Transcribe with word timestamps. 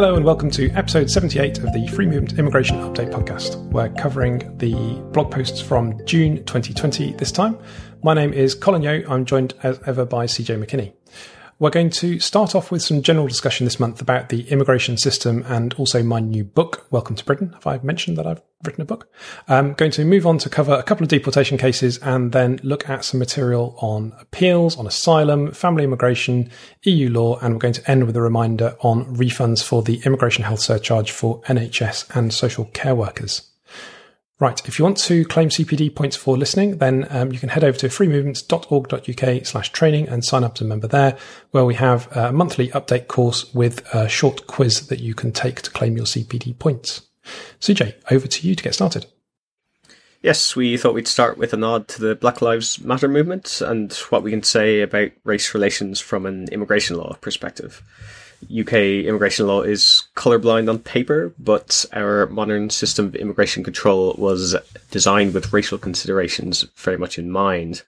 Hello 0.00 0.16
and 0.16 0.24
welcome 0.24 0.50
to 0.52 0.70
episode 0.70 1.10
78 1.10 1.58
of 1.58 1.74
the 1.74 1.86
Free 1.88 2.06
Movement 2.06 2.38
Immigration 2.38 2.78
Update 2.78 3.12
podcast. 3.12 3.62
We're 3.70 3.90
covering 3.90 4.56
the 4.56 4.72
blog 5.12 5.30
posts 5.30 5.60
from 5.60 6.02
June 6.06 6.38
2020 6.46 7.12
this 7.12 7.30
time. 7.30 7.58
My 8.02 8.14
name 8.14 8.32
is 8.32 8.54
Colin 8.54 8.80
Yeo. 8.80 9.06
I'm 9.10 9.26
joined 9.26 9.52
as 9.62 9.78
ever 9.84 10.06
by 10.06 10.24
CJ 10.24 10.64
McKinney. 10.64 10.94
We're 11.60 11.68
going 11.68 11.90
to 11.90 12.18
start 12.20 12.54
off 12.54 12.70
with 12.70 12.80
some 12.80 13.02
general 13.02 13.26
discussion 13.26 13.66
this 13.66 13.78
month 13.78 14.00
about 14.00 14.30
the 14.30 14.48
immigration 14.48 14.96
system 14.96 15.44
and 15.46 15.74
also 15.74 16.02
my 16.02 16.18
new 16.18 16.42
book, 16.42 16.86
Welcome 16.90 17.16
to 17.16 17.24
Britain. 17.26 17.52
Have 17.52 17.66
I 17.66 17.78
mentioned 17.82 18.16
that 18.16 18.26
I've 18.26 18.40
written 18.64 18.80
a 18.80 18.86
book? 18.86 19.12
I'm 19.46 19.74
going 19.74 19.90
to 19.90 20.06
move 20.06 20.26
on 20.26 20.38
to 20.38 20.48
cover 20.48 20.72
a 20.72 20.82
couple 20.82 21.04
of 21.04 21.10
deportation 21.10 21.58
cases 21.58 21.98
and 21.98 22.32
then 22.32 22.60
look 22.62 22.88
at 22.88 23.04
some 23.04 23.18
material 23.20 23.74
on 23.76 24.14
appeals, 24.18 24.78
on 24.78 24.86
asylum, 24.86 25.52
family 25.52 25.84
immigration, 25.84 26.50
EU 26.84 27.10
law, 27.10 27.38
and 27.40 27.52
we're 27.52 27.60
going 27.60 27.74
to 27.74 27.90
end 27.90 28.06
with 28.06 28.16
a 28.16 28.22
reminder 28.22 28.74
on 28.80 29.14
refunds 29.14 29.62
for 29.62 29.82
the 29.82 30.00
immigration 30.06 30.44
health 30.44 30.60
surcharge 30.60 31.10
for 31.10 31.42
NHS 31.42 32.16
and 32.16 32.32
social 32.32 32.64
care 32.72 32.94
workers. 32.94 33.49
Right. 34.40 34.66
If 34.66 34.78
you 34.78 34.86
want 34.86 34.96
to 35.00 35.26
claim 35.26 35.50
CPD 35.50 35.94
points 35.94 36.16
for 36.16 36.34
listening, 36.34 36.78
then 36.78 37.06
um, 37.10 37.30
you 37.30 37.38
can 37.38 37.50
head 37.50 37.62
over 37.62 37.76
to 37.76 37.88
freemovements.org.uk 37.88 39.46
slash 39.46 39.70
training 39.70 40.08
and 40.08 40.24
sign 40.24 40.44
up 40.44 40.54
as 40.54 40.62
a 40.62 40.64
member 40.64 40.88
there, 40.88 41.18
where 41.50 41.66
we 41.66 41.74
have 41.74 42.10
a 42.16 42.32
monthly 42.32 42.68
update 42.68 43.06
course 43.06 43.52
with 43.52 43.86
a 43.94 44.08
short 44.08 44.46
quiz 44.46 44.86
that 44.86 44.98
you 44.98 45.14
can 45.14 45.30
take 45.30 45.60
to 45.60 45.70
claim 45.70 45.94
your 45.94 46.06
CPD 46.06 46.58
points. 46.58 47.02
CJ, 47.60 47.96
over 48.10 48.26
to 48.26 48.48
you 48.48 48.54
to 48.54 48.62
get 48.64 48.74
started. 48.74 49.04
Yes, 50.22 50.56
we 50.56 50.78
thought 50.78 50.94
we'd 50.94 51.06
start 51.06 51.36
with 51.36 51.52
a 51.52 51.58
nod 51.58 51.86
to 51.88 52.00
the 52.00 52.14
Black 52.14 52.40
Lives 52.40 52.82
Matter 52.82 53.08
movement 53.08 53.60
and 53.60 53.92
what 54.08 54.22
we 54.22 54.30
can 54.30 54.42
say 54.42 54.80
about 54.80 55.10
race 55.22 55.52
relations 55.52 56.00
from 56.00 56.24
an 56.24 56.48
immigration 56.48 56.96
law 56.96 57.14
perspective. 57.20 57.82
UK 58.44 59.04
immigration 59.06 59.46
law 59.46 59.62
is 59.62 60.04
colorblind 60.16 60.68
on 60.68 60.78
paper, 60.78 61.34
but 61.38 61.84
our 61.92 62.26
modern 62.26 62.70
system 62.70 63.06
of 63.06 63.14
immigration 63.14 63.62
control 63.62 64.14
was 64.18 64.56
designed 64.90 65.34
with 65.34 65.52
racial 65.52 65.78
considerations 65.78 66.62
very 66.76 66.96
much 66.96 67.18
in 67.18 67.30
mind. 67.30 67.82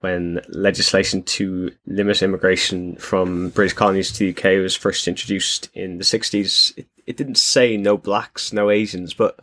When 0.00 0.40
legislation 0.48 1.22
to 1.22 1.70
limit 1.86 2.22
immigration 2.22 2.96
from 2.96 3.50
British 3.50 3.74
colonies 3.74 4.10
to 4.12 4.18
the 4.18 4.30
UK 4.30 4.60
was 4.60 4.74
first 4.74 5.06
introduced 5.06 5.70
in 5.74 5.98
the 5.98 6.04
60s, 6.04 6.76
it, 6.76 6.86
it 7.06 7.16
didn't 7.16 7.36
say 7.36 7.76
no 7.76 7.96
blacks, 7.96 8.52
no 8.52 8.70
Asians, 8.70 9.14
but 9.14 9.38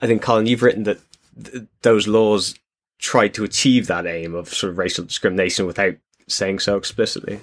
I 0.00 0.06
think, 0.06 0.22
Colin, 0.22 0.46
you've 0.46 0.62
written 0.62 0.84
that 0.84 1.00
th- 1.42 1.64
those 1.82 2.08
laws 2.08 2.54
tried 2.98 3.34
to 3.34 3.44
achieve 3.44 3.86
that 3.86 4.06
aim 4.06 4.34
of 4.34 4.48
sort 4.48 4.70
of 4.70 4.78
racial 4.78 5.04
discrimination 5.04 5.66
without 5.66 5.96
saying 6.28 6.60
so 6.60 6.76
explicitly. 6.76 7.40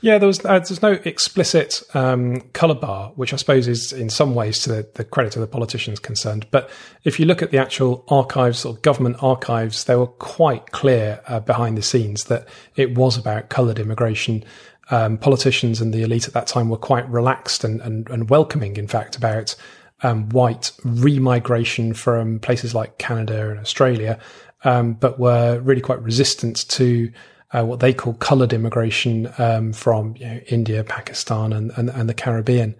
Yeah, 0.00 0.18
there 0.18 0.26
was 0.26 0.44
uh, 0.44 0.58
there's 0.58 0.82
no 0.82 0.92
explicit 1.04 1.82
um, 1.94 2.40
color 2.52 2.74
bar, 2.74 3.12
which 3.14 3.32
I 3.32 3.36
suppose 3.36 3.68
is 3.68 3.92
in 3.92 4.10
some 4.10 4.34
ways 4.34 4.60
to 4.60 4.68
the, 4.68 4.88
the, 4.94 5.04
credit 5.04 5.36
of 5.36 5.40
the 5.40 5.46
politicians 5.46 6.00
concerned. 6.00 6.46
But 6.50 6.68
if 7.04 7.20
you 7.20 7.26
look 7.26 7.42
at 7.42 7.50
the 7.52 7.58
actual 7.58 8.04
archives 8.08 8.64
or 8.64 8.74
government 8.74 9.16
archives, 9.20 9.84
they 9.84 9.94
were 9.94 10.08
quite 10.08 10.72
clear 10.72 11.20
uh, 11.28 11.40
behind 11.40 11.78
the 11.78 11.82
scenes 11.82 12.24
that 12.24 12.48
it 12.74 12.96
was 12.96 13.16
about 13.16 13.48
coloured 13.48 13.78
immigration. 13.78 14.44
Um, 14.90 15.16
politicians 15.16 15.80
and 15.80 15.94
the 15.94 16.02
elite 16.02 16.26
at 16.26 16.34
that 16.34 16.48
time 16.48 16.68
were 16.68 16.76
quite 16.76 17.08
relaxed 17.08 17.62
and, 17.62 17.80
and, 17.80 18.10
and 18.10 18.28
welcoming, 18.28 18.76
in 18.76 18.88
fact, 18.88 19.16
about 19.16 19.54
um, 20.02 20.28
white 20.30 20.72
remigration 20.84 21.96
from 21.96 22.40
places 22.40 22.74
like 22.74 22.98
Canada 22.98 23.50
and 23.50 23.60
Australia, 23.60 24.18
um, 24.64 24.94
but 24.94 25.18
were 25.18 25.60
really 25.60 25.80
quite 25.80 26.02
resistant 26.02 26.68
to 26.70 27.12
uh, 27.52 27.64
what 27.64 27.80
they 27.80 27.92
call 27.92 28.14
coloured 28.14 28.52
immigration 28.52 29.32
um, 29.38 29.72
from 29.72 30.14
you 30.16 30.26
know, 30.26 30.40
India, 30.48 30.82
Pakistan, 30.84 31.52
and, 31.52 31.70
and, 31.76 31.90
and 31.90 32.08
the 32.08 32.14
Caribbean. 32.14 32.74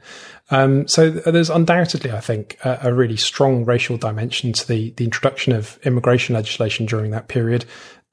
Um, 0.50 0.86
so 0.88 1.10
there's 1.10 1.50
undoubtedly, 1.50 2.10
I 2.10 2.20
think, 2.20 2.58
a, 2.64 2.80
a, 2.84 2.94
really 2.94 3.16
strong 3.16 3.64
racial 3.64 3.96
dimension 3.96 4.52
to 4.52 4.68
the 4.68 4.90
the 4.92 5.04
introduction 5.04 5.54
of 5.54 5.78
immigration 5.84 6.34
legislation 6.34 6.84
during 6.86 7.10
that 7.12 7.28
period. 7.28 7.64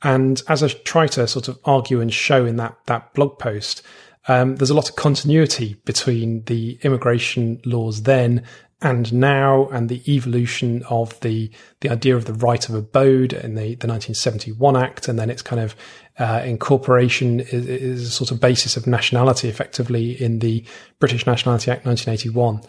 And 0.01 0.41
as 0.47 0.63
I 0.63 0.69
try 0.69 1.07
to 1.07 1.27
sort 1.27 1.49
of 1.49 1.59
argue 1.65 1.99
and 1.99 2.13
show 2.13 2.45
in 2.45 2.55
that 2.57 2.77
that 2.85 3.13
blog 3.13 3.39
post, 3.39 3.81
um, 4.27 4.55
there's 4.55 4.69
a 4.69 4.75
lot 4.75 4.89
of 4.89 4.95
continuity 4.95 5.75
between 5.85 6.43
the 6.45 6.79
immigration 6.83 7.61
laws 7.65 8.03
then 8.03 8.43
and 8.81 9.11
now 9.11 9.67
and 9.67 9.89
the 9.89 10.01
evolution 10.07 10.83
of 10.89 11.19
the 11.19 11.51
the 11.81 11.89
idea 11.89 12.15
of 12.15 12.25
the 12.25 12.33
right 12.33 12.69
of 12.69 12.75
abode 12.75 13.33
in 13.33 13.55
the, 13.55 13.75
the 13.75 13.87
1971 13.87 14.77
Act 14.77 15.07
and 15.07 15.19
then 15.19 15.29
its 15.29 15.41
kind 15.41 15.61
of 15.61 15.75
uh, 16.19 16.41
incorporation 16.45 17.39
is, 17.39 17.65
is, 17.65 18.07
a 18.07 18.11
sort 18.11 18.31
of 18.31 18.39
basis 18.39 18.77
of 18.77 18.85
nationality 18.85 19.49
effectively 19.49 20.21
in 20.21 20.39
the 20.39 20.63
British 20.99 21.25
Nationality 21.25 21.71
Act 21.71 21.85
1981 21.85 22.61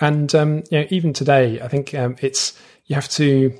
and 0.00 0.34
um, 0.34 0.62
you 0.70 0.80
know 0.80 0.86
even 0.90 1.12
today 1.12 1.60
I 1.60 1.68
think 1.68 1.94
um, 1.94 2.16
it's 2.20 2.58
you 2.86 2.94
have 2.94 3.08
to 3.10 3.56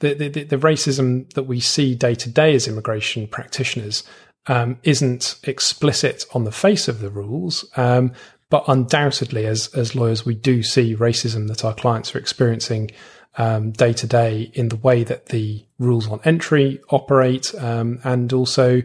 the, 0.00 0.14
the, 0.14 0.44
the 0.44 0.56
racism 0.56 1.32
that 1.34 1.44
we 1.44 1.60
see 1.60 1.94
day 1.94 2.14
to 2.14 2.30
day 2.30 2.54
as 2.54 2.68
immigration 2.68 3.26
practitioners 3.26 4.04
um, 4.46 4.78
isn't 4.82 5.38
explicit 5.44 6.24
on 6.34 6.44
the 6.44 6.52
face 6.52 6.88
of 6.88 7.00
the 7.00 7.10
rules, 7.10 7.64
um, 7.76 8.12
but 8.50 8.64
undoubtedly, 8.66 9.44
as 9.44 9.68
as 9.74 9.94
lawyers, 9.94 10.24
we 10.24 10.34
do 10.34 10.62
see 10.62 10.96
racism 10.96 11.48
that 11.48 11.64
our 11.64 11.74
clients 11.74 12.14
are 12.14 12.18
experiencing 12.18 12.90
um, 13.38 13.70
day 13.70 13.92
to 13.94 14.06
day 14.06 14.50
in 14.54 14.68
the 14.68 14.76
way 14.76 15.04
that 15.04 15.26
the 15.26 15.64
rules 15.78 16.08
on 16.08 16.20
entry 16.24 16.80
operate, 16.90 17.54
um, 17.54 18.00
and 18.04 18.32
also 18.32 18.82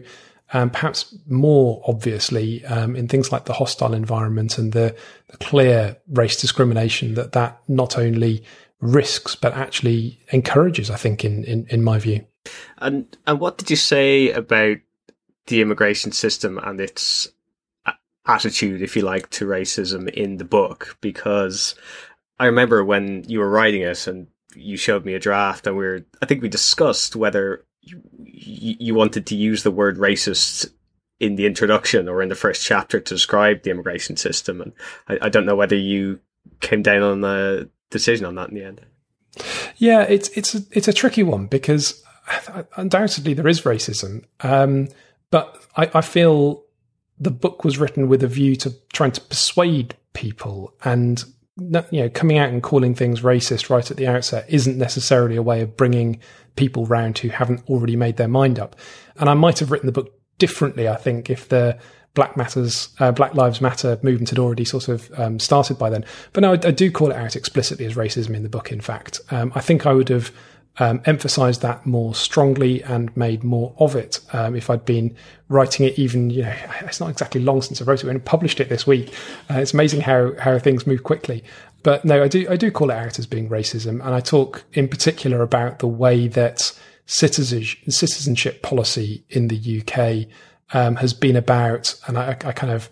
um, 0.52 0.70
perhaps 0.70 1.14
more 1.26 1.82
obviously 1.86 2.64
um, 2.66 2.96
in 2.96 3.08
things 3.08 3.32
like 3.32 3.44
the 3.44 3.52
hostile 3.52 3.92
environment 3.92 4.56
and 4.56 4.72
the, 4.72 4.96
the 5.28 5.36
clear 5.38 5.96
race 6.08 6.40
discrimination 6.40 7.14
that 7.14 7.32
that 7.32 7.60
not 7.68 7.98
only 7.98 8.44
risks 8.80 9.34
but 9.34 9.52
actually 9.54 10.18
encourages. 10.32 10.88
I 10.88 10.96
think, 10.96 11.24
in 11.24 11.44
in, 11.44 11.66
in 11.68 11.82
my 11.82 11.98
view. 11.98 12.24
And 12.78 13.16
and 13.26 13.40
what 13.40 13.58
did 13.58 13.70
you 13.70 13.76
say 13.76 14.30
about 14.30 14.78
the 15.46 15.60
immigration 15.60 16.12
system 16.12 16.58
and 16.58 16.80
its 16.80 17.28
attitude, 18.26 18.82
if 18.82 18.96
you 18.96 19.02
like, 19.02 19.30
to 19.30 19.46
racism 19.46 20.08
in 20.08 20.38
the 20.38 20.44
book 20.44 20.96
because 21.00 21.74
I 22.38 22.46
remember 22.46 22.84
when 22.84 23.24
you 23.28 23.38
were 23.38 23.50
writing 23.50 23.82
it 23.82 24.06
and 24.06 24.26
you 24.56 24.76
showed 24.76 25.04
me 25.04 25.14
a 25.14 25.20
draft 25.20 25.66
and 25.66 25.76
we 25.76 25.84
were, 25.84 26.04
I 26.22 26.26
think 26.26 26.42
we 26.42 26.48
discussed 26.48 27.16
whether 27.16 27.64
you, 27.80 28.02
you 28.22 28.94
wanted 28.94 29.26
to 29.26 29.36
use 29.36 29.62
the 29.62 29.70
word 29.70 29.98
racist 29.98 30.70
in 31.20 31.36
the 31.36 31.46
introduction 31.46 32.08
or 32.08 32.22
in 32.22 32.28
the 32.28 32.34
first 32.34 32.64
chapter 32.64 33.00
to 33.00 33.14
describe 33.14 33.62
the 33.62 33.70
immigration 33.70 34.16
system. 34.16 34.60
And 34.60 34.72
I, 35.08 35.26
I 35.26 35.28
don't 35.28 35.46
know 35.46 35.56
whether 35.56 35.76
you 35.76 36.20
came 36.60 36.82
down 36.82 37.02
on 37.02 37.24
a 37.24 37.68
decision 37.90 38.26
on 38.26 38.34
that 38.36 38.50
in 38.50 38.54
the 38.54 38.64
end. 38.64 38.80
Yeah, 39.76 40.02
it's 40.02 40.28
it's 40.30 40.54
a, 40.54 40.60
it's 40.70 40.88
a 40.88 40.92
tricky 40.92 41.22
one 41.22 41.46
because 41.46 42.02
undoubtedly 42.76 43.34
there 43.34 43.48
is 43.48 43.62
racism, 43.62 44.24
um, 44.40 44.88
but 45.30 45.60
I, 45.76 45.90
I, 45.94 46.00
feel 46.02 46.62
the 47.18 47.32
book 47.32 47.64
was 47.64 47.78
written 47.78 48.08
with 48.08 48.22
a 48.22 48.28
view 48.28 48.54
to 48.56 48.72
trying 48.92 49.10
to 49.12 49.20
persuade 49.20 49.96
people 50.12 50.72
and 50.84 51.24
you 51.56 52.02
know 52.02 52.08
coming 52.08 52.38
out 52.38 52.48
and 52.48 52.62
calling 52.62 52.94
things 52.94 53.20
racist 53.20 53.70
right 53.70 53.90
at 53.90 53.96
the 53.96 54.08
outset 54.08 54.44
isn't 54.48 54.76
necessarily 54.76 55.36
a 55.36 55.42
way 55.42 55.60
of 55.60 55.76
bringing 55.76 56.18
people 56.56 56.84
round 56.86 57.18
who 57.18 57.28
haven't 57.28 57.62
already 57.68 57.96
made 57.96 58.16
their 58.16 58.28
mind 58.28 58.58
up. 58.58 58.76
And 59.16 59.28
i 59.28 59.34
might 59.34 59.60
have 59.60 59.70
written 59.70 59.86
the 59.86 59.92
book 59.92 60.12
differently 60.38 60.88
i 60.88 60.96
think 60.96 61.30
if 61.30 61.48
the 61.48 61.78
black 62.14 62.36
matters 62.36 62.88
uh, 62.98 63.12
black 63.12 63.34
lives 63.34 63.60
matter 63.60 63.98
movement 64.02 64.30
had 64.30 64.38
already 64.38 64.64
sort 64.64 64.88
of 64.88 65.10
um, 65.18 65.38
started 65.38 65.78
by 65.78 65.90
then. 65.90 66.04
But 66.32 66.42
no 66.42 66.52
I, 66.52 66.54
I, 66.54 66.70
do 66.70 66.90
call 66.90 67.10
it 67.10 67.16
out 67.16 67.36
explicitly 67.36 67.86
as 67.86 67.94
racism 67.94 68.34
in 68.34 68.42
the 68.42 68.48
book 68.48 68.72
in 68.72 68.80
fact. 68.80 69.20
Um, 69.30 69.52
i 69.54 69.60
think 69.60 69.86
i 69.86 69.92
would 69.92 70.08
have 70.08 70.32
um, 70.78 71.00
emphasized 71.04 71.62
that 71.62 71.86
more 71.86 72.14
strongly 72.14 72.82
and 72.82 73.16
made 73.16 73.44
more 73.44 73.74
of 73.78 73.94
it. 73.94 74.20
Um, 74.32 74.56
if 74.56 74.70
I'd 74.70 74.84
been 74.84 75.14
writing 75.48 75.86
it, 75.86 75.98
even 75.98 76.30
you 76.30 76.42
know, 76.42 76.54
it's 76.82 77.00
not 77.00 77.10
exactly 77.10 77.40
long 77.40 77.62
since 77.62 77.80
I 77.80 77.84
wrote 77.84 78.02
it. 78.02 78.08
and 78.08 78.24
published 78.24 78.60
it 78.60 78.68
this 78.68 78.86
week. 78.86 79.12
Uh, 79.50 79.54
it's 79.54 79.74
amazing 79.74 80.00
how 80.00 80.32
how 80.38 80.58
things 80.58 80.86
move 80.86 81.04
quickly. 81.04 81.44
But 81.82 82.04
no, 82.04 82.22
I 82.22 82.28
do 82.28 82.46
I 82.48 82.56
do 82.56 82.70
call 82.70 82.90
it 82.90 82.94
out 82.94 83.18
as 83.18 83.26
being 83.26 83.48
racism, 83.48 84.04
and 84.04 84.14
I 84.14 84.20
talk 84.20 84.64
in 84.72 84.88
particular 84.88 85.42
about 85.42 85.78
the 85.78 85.86
way 85.86 86.28
that 86.28 86.72
citizenship, 87.06 87.90
citizenship 87.90 88.62
policy 88.62 89.24
in 89.28 89.48
the 89.48 89.82
UK 89.82 90.28
um, 90.72 90.96
has 90.96 91.12
been 91.12 91.36
about, 91.36 91.94
and 92.06 92.18
I, 92.18 92.30
I 92.30 92.52
kind 92.52 92.72
of 92.72 92.88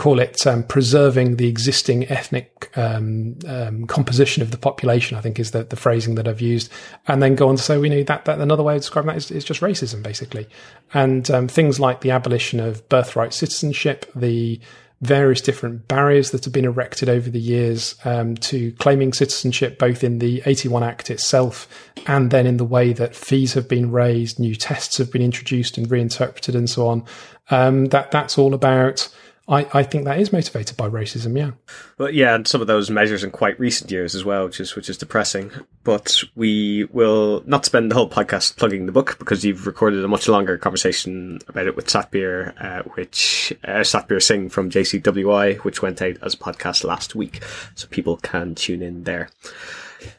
call 0.00 0.18
it 0.18 0.46
um, 0.46 0.62
preserving 0.62 1.36
the 1.36 1.46
existing 1.46 2.08
ethnic 2.08 2.72
um, 2.74 3.36
um, 3.46 3.86
composition 3.86 4.42
of 4.42 4.50
the 4.50 4.56
population. 4.56 5.18
I 5.18 5.20
think 5.20 5.38
is 5.38 5.50
the, 5.50 5.64
the 5.64 5.76
phrasing 5.76 6.14
that 6.14 6.26
I've 6.26 6.40
used, 6.40 6.72
and 7.06 7.22
then 7.22 7.34
go 7.34 7.50
on 7.50 7.56
to 7.56 7.62
say 7.62 7.76
we 7.76 7.90
need 7.90 8.06
that 8.06 8.24
that 8.24 8.40
another 8.40 8.62
way 8.62 8.76
of 8.76 8.80
describing 8.80 9.08
that 9.08 9.18
is, 9.18 9.30
is 9.30 9.44
just 9.44 9.60
racism, 9.60 10.02
basically, 10.02 10.48
and 10.94 11.30
um, 11.30 11.48
things 11.48 11.78
like 11.78 12.00
the 12.00 12.12
abolition 12.12 12.60
of 12.60 12.88
birthright 12.88 13.34
citizenship, 13.34 14.10
the 14.16 14.58
various 15.02 15.42
different 15.42 15.86
barriers 15.86 16.30
that 16.30 16.44
have 16.44 16.52
been 16.52 16.64
erected 16.64 17.10
over 17.10 17.28
the 17.28 17.40
years 17.40 17.94
um, 18.06 18.36
to 18.36 18.72
claiming 18.72 19.12
citizenship, 19.12 19.78
both 19.78 20.02
in 20.02 20.18
the 20.18 20.42
81 20.46 20.82
Act 20.82 21.10
itself 21.10 21.68
and 22.06 22.30
then 22.30 22.46
in 22.46 22.56
the 22.56 22.64
way 22.64 22.94
that 22.94 23.14
fees 23.14 23.52
have 23.52 23.68
been 23.68 23.90
raised, 23.90 24.38
new 24.38 24.54
tests 24.54 24.96
have 24.96 25.12
been 25.12 25.22
introduced 25.22 25.76
and 25.76 25.90
reinterpreted, 25.90 26.54
and 26.54 26.70
so 26.70 26.86
on. 26.86 27.04
Um, 27.50 27.86
that 27.86 28.10
that's 28.10 28.38
all 28.38 28.54
about 28.54 29.10
I, 29.50 29.66
I 29.74 29.82
think 29.82 30.04
that 30.04 30.20
is 30.20 30.32
motivated 30.32 30.76
by 30.76 30.88
racism. 30.88 31.36
Yeah. 31.36 31.50
Well, 31.98 32.10
yeah, 32.10 32.36
and 32.36 32.46
some 32.46 32.60
of 32.60 32.68
those 32.68 32.88
measures 32.88 33.24
in 33.24 33.32
quite 33.32 33.58
recent 33.58 33.90
years 33.90 34.14
as 34.14 34.24
well, 34.24 34.44
which 34.44 34.60
is 34.60 34.76
which 34.76 34.88
is 34.88 34.96
depressing. 34.96 35.50
But 35.82 36.22
we 36.36 36.84
will 36.92 37.42
not 37.46 37.64
spend 37.64 37.90
the 37.90 37.96
whole 37.96 38.08
podcast 38.08 38.56
plugging 38.56 38.86
the 38.86 38.92
book 38.92 39.18
because 39.18 39.44
you've 39.44 39.66
recorded 39.66 40.04
a 40.04 40.08
much 40.08 40.28
longer 40.28 40.56
conversation 40.56 41.40
about 41.48 41.66
it 41.66 41.74
with 41.74 41.88
Satbir, 41.88 42.54
uh, 42.62 42.84
which 42.94 43.52
uh, 43.64 43.82
Singh 43.82 44.48
from 44.48 44.70
JCWI, 44.70 45.58
which 45.58 45.82
went 45.82 46.00
out 46.00 46.16
as 46.22 46.34
a 46.34 46.38
podcast 46.38 46.84
last 46.84 47.16
week, 47.16 47.42
so 47.74 47.88
people 47.88 48.18
can 48.18 48.54
tune 48.54 48.82
in 48.82 49.02
there. 49.02 49.30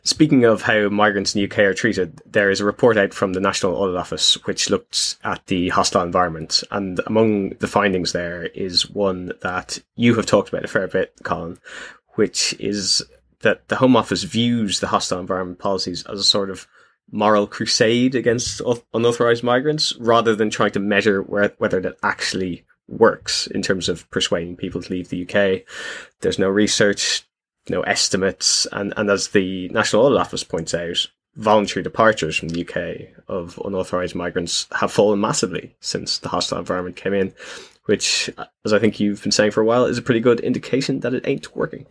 Speaking 0.04 0.46
of 0.46 0.62
how 0.62 0.90
migrants 0.90 1.36
in 1.36 1.40
the 1.42 1.52
UK 1.52 1.60
are 1.60 1.74
treated, 1.74 2.22
there 2.26 2.50
is 2.50 2.60
a 2.60 2.66
report 2.66 2.98
out 2.98 3.14
from 3.14 3.34
the 3.34 3.40
National 3.40 3.76
Audit 3.76 3.96
Office 3.96 4.36
which 4.46 4.70
looks 4.70 5.18
at 5.24 5.46
the 5.48 5.70
hostile 5.70 6.04
environment. 6.04 6.64
And 6.72 7.00
among 7.08 7.50
the 7.60 7.68
findings 7.68 8.12
there 8.12 8.46
is 8.48 8.90
one 8.90 9.34
that 9.42 9.80
you 9.96 10.16
have 10.16 10.26
talked 10.26 10.50
about 10.50 10.66
a 10.66 10.68
fair 10.68 10.88
bit, 10.88 11.14
Colin, 11.24 11.60
which 12.16 12.54
is 12.60 13.04
that 13.42 13.68
the 13.70 13.78
Home 13.78 13.96
Office 13.96 14.24
views 14.24 14.80
the 14.80 14.88
hostile 14.88 15.20
environment 15.20 15.60
policies 15.60 16.06
as 16.06 16.20
a 16.20 16.24
sort 16.24 16.50
of 16.50 16.68
moral 17.12 17.48
crusade 17.48 18.16
against 18.16 18.62
unauthorized 18.94 19.44
migrants 19.44 19.96
rather 19.98 20.36
than 20.36 20.50
trying 20.50 20.72
to 20.72 20.80
measure 20.80 21.22
whether 21.22 21.82
that 21.82 21.98
actually 22.04 22.64
works 22.88 23.48
in 23.48 23.62
terms 23.62 23.90
of 23.90 24.10
persuading 24.12 24.56
people 24.56 24.82
to 24.82 24.94
leave 24.94 25.10
the 25.10 25.24
UK. 25.24 25.64
There's 26.22 26.40
no 26.40 26.50
research 26.50 27.24
you 27.68 27.76
know, 27.76 27.82
estimates, 27.82 28.66
and, 28.72 28.94
and 28.98 29.10
as 29.10 29.30
the 29.30 29.70
National 29.70 30.06
Audit 30.06 30.20
Office 30.20 30.44
points 30.44 30.74
out, 30.74 31.08
voluntary 31.36 31.84
departures 31.84 32.36
from 32.36 32.50
the 32.50 32.62
UK 32.62 33.24
of 33.28 33.60
unauthorized 33.64 34.16
migrants 34.16 34.68
have 34.74 34.92
fallen 34.92 35.20
massively 35.20 35.76
since 35.80 36.20
the 36.20 36.30
hostile 36.30 36.60
environment 36.60 36.96
came 36.96 37.14
in, 37.14 37.34
which, 37.86 38.30
as 38.66 38.74
I 38.74 38.80
think 38.80 39.00
you've 39.00 39.22
been 39.22 39.32
saying 39.32 39.52
for 39.52 39.62
a 39.62 39.66
while, 39.66 39.86
is 39.86 39.98
a 39.98 40.02
pretty 40.02 40.20
good 40.20 40.40
indication 40.40 41.00
that 41.02 41.14
it 41.14 41.28
ain't 41.28 41.56
working. 41.56 41.86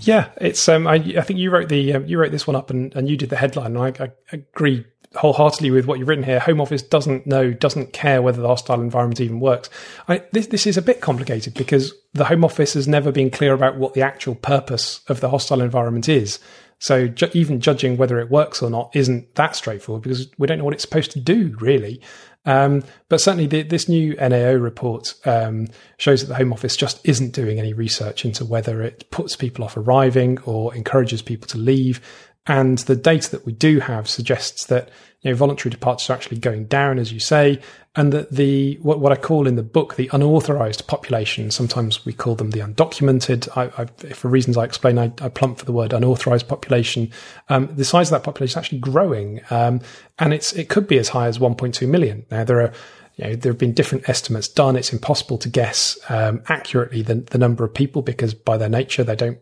Yeah, 0.00 0.30
it's. 0.40 0.68
Um, 0.68 0.86
I, 0.86 0.94
I 0.94 1.20
think 1.22 1.38
you 1.38 1.50
wrote 1.50 1.68
the 1.68 1.94
um, 1.94 2.06
you 2.06 2.18
wrote 2.18 2.30
this 2.30 2.46
one 2.46 2.54
up 2.54 2.70
and, 2.70 2.94
and 2.94 3.08
you 3.08 3.16
did 3.16 3.30
the 3.30 3.36
headline. 3.36 3.76
I, 3.76 3.88
I 3.98 4.10
agree 4.32 4.86
wholeheartedly 5.14 5.70
with 5.70 5.86
what 5.86 5.98
you've 5.98 6.08
written 6.08 6.24
here. 6.24 6.40
Home 6.40 6.60
Office 6.60 6.82
doesn't 6.82 7.26
know, 7.26 7.52
doesn't 7.52 7.92
care 7.92 8.20
whether 8.20 8.42
the 8.42 8.48
hostile 8.48 8.80
environment 8.80 9.20
even 9.20 9.40
works. 9.40 9.70
I, 10.06 10.22
this, 10.32 10.48
this 10.48 10.66
is 10.66 10.76
a 10.76 10.82
bit 10.82 11.00
complicated 11.00 11.54
because 11.54 11.94
the 12.12 12.26
Home 12.26 12.44
Office 12.44 12.74
has 12.74 12.86
never 12.86 13.10
been 13.10 13.30
clear 13.30 13.54
about 13.54 13.78
what 13.78 13.94
the 13.94 14.02
actual 14.02 14.34
purpose 14.34 15.00
of 15.08 15.20
the 15.20 15.30
hostile 15.30 15.62
environment 15.62 16.08
is. 16.08 16.38
So 16.80 17.08
ju- 17.08 17.30
even 17.32 17.60
judging 17.60 17.96
whether 17.96 18.20
it 18.20 18.30
works 18.30 18.62
or 18.62 18.70
not 18.70 18.94
isn't 18.94 19.34
that 19.34 19.56
straightforward 19.56 20.02
because 20.02 20.28
we 20.38 20.46
don't 20.46 20.58
know 20.58 20.64
what 20.64 20.74
it's 20.74 20.84
supposed 20.84 21.10
to 21.12 21.20
do 21.20 21.56
really. 21.60 22.00
Um, 22.44 22.82
but 23.10 23.20
certainly, 23.20 23.46
the, 23.46 23.62
this 23.62 23.90
new 23.90 24.14
NAO 24.14 24.54
report 24.54 25.12
um, 25.26 25.68
shows 25.98 26.22
that 26.22 26.28
the 26.28 26.36
Home 26.36 26.52
Office 26.52 26.76
just 26.76 27.06
isn't 27.06 27.34
doing 27.34 27.58
any 27.58 27.74
research 27.74 28.24
into 28.24 28.44
whether 28.44 28.80
it 28.82 29.10
puts 29.10 29.36
people 29.36 29.64
off 29.64 29.76
arriving 29.76 30.38
or 30.44 30.74
encourages 30.74 31.20
people 31.20 31.46
to 31.48 31.58
leave. 31.58 32.00
And 32.48 32.78
the 32.78 32.96
data 32.96 33.30
that 33.32 33.44
we 33.44 33.52
do 33.52 33.78
have 33.80 34.08
suggests 34.08 34.66
that 34.66 34.88
you 35.20 35.30
know, 35.30 35.36
voluntary 35.36 35.70
departures 35.70 36.08
are 36.08 36.14
actually 36.14 36.38
going 36.38 36.64
down, 36.64 36.98
as 36.98 37.12
you 37.12 37.20
say, 37.20 37.60
and 37.94 38.12
that 38.12 38.30
the 38.30 38.78
what, 38.80 39.00
what 39.00 39.12
I 39.12 39.16
call 39.16 39.46
in 39.46 39.56
the 39.56 39.62
book 39.62 39.96
the 39.96 40.08
unauthorized 40.12 40.86
population, 40.86 41.50
sometimes 41.50 42.06
we 42.06 42.12
call 42.12 42.36
them 42.36 42.50
the 42.50 42.60
undocumented. 42.60 43.48
I, 43.56 43.82
I, 43.82 44.12
for 44.14 44.28
reasons 44.28 44.56
I 44.56 44.64
explain, 44.64 44.98
I, 44.98 45.12
I, 45.20 45.28
plump 45.28 45.58
for 45.58 45.64
the 45.64 45.72
word 45.72 45.92
unauthorized 45.92 46.48
population. 46.48 47.10
Um, 47.48 47.68
the 47.74 47.84
size 47.84 48.08
of 48.08 48.12
that 48.12 48.22
population 48.22 48.52
is 48.52 48.56
actually 48.56 48.78
growing, 48.78 49.40
um, 49.50 49.80
and 50.18 50.32
it's 50.32 50.52
it 50.52 50.68
could 50.68 50.86
be 50.86 50.98
as 50.98 51.10
high 51.10 51.26
as 51.26 51.38
1.2 51.38 51.86
million. 51.88 52.24
Now 52.30 52.44
there 52.44 52.60
are 52.60 52.72
you 53.16 53.24
know, 53.24 53.34
there 53.34 53.50
have 53.50 53.58
been 53.58 53.74
different 53.74 54.08
estimates 54.08 54.46
done. 54.46 54.76
It's 54.76 54.92
impossible 54.92 55.38
to 55.38 55.48
guess 55.48 55.98
um, 56.08 56.40
accurately 56.48 57.02
the, 57.02 57.16
the 57.16 57.38
number 57.38 57.64
of 57.64 57.74
people 57.74 58.00
because 58.00 58.32
by 58.32 58.56
their 58.56 58.68
nature 58.68 59.02
they 59.02 59.16
don't 59.16 59.38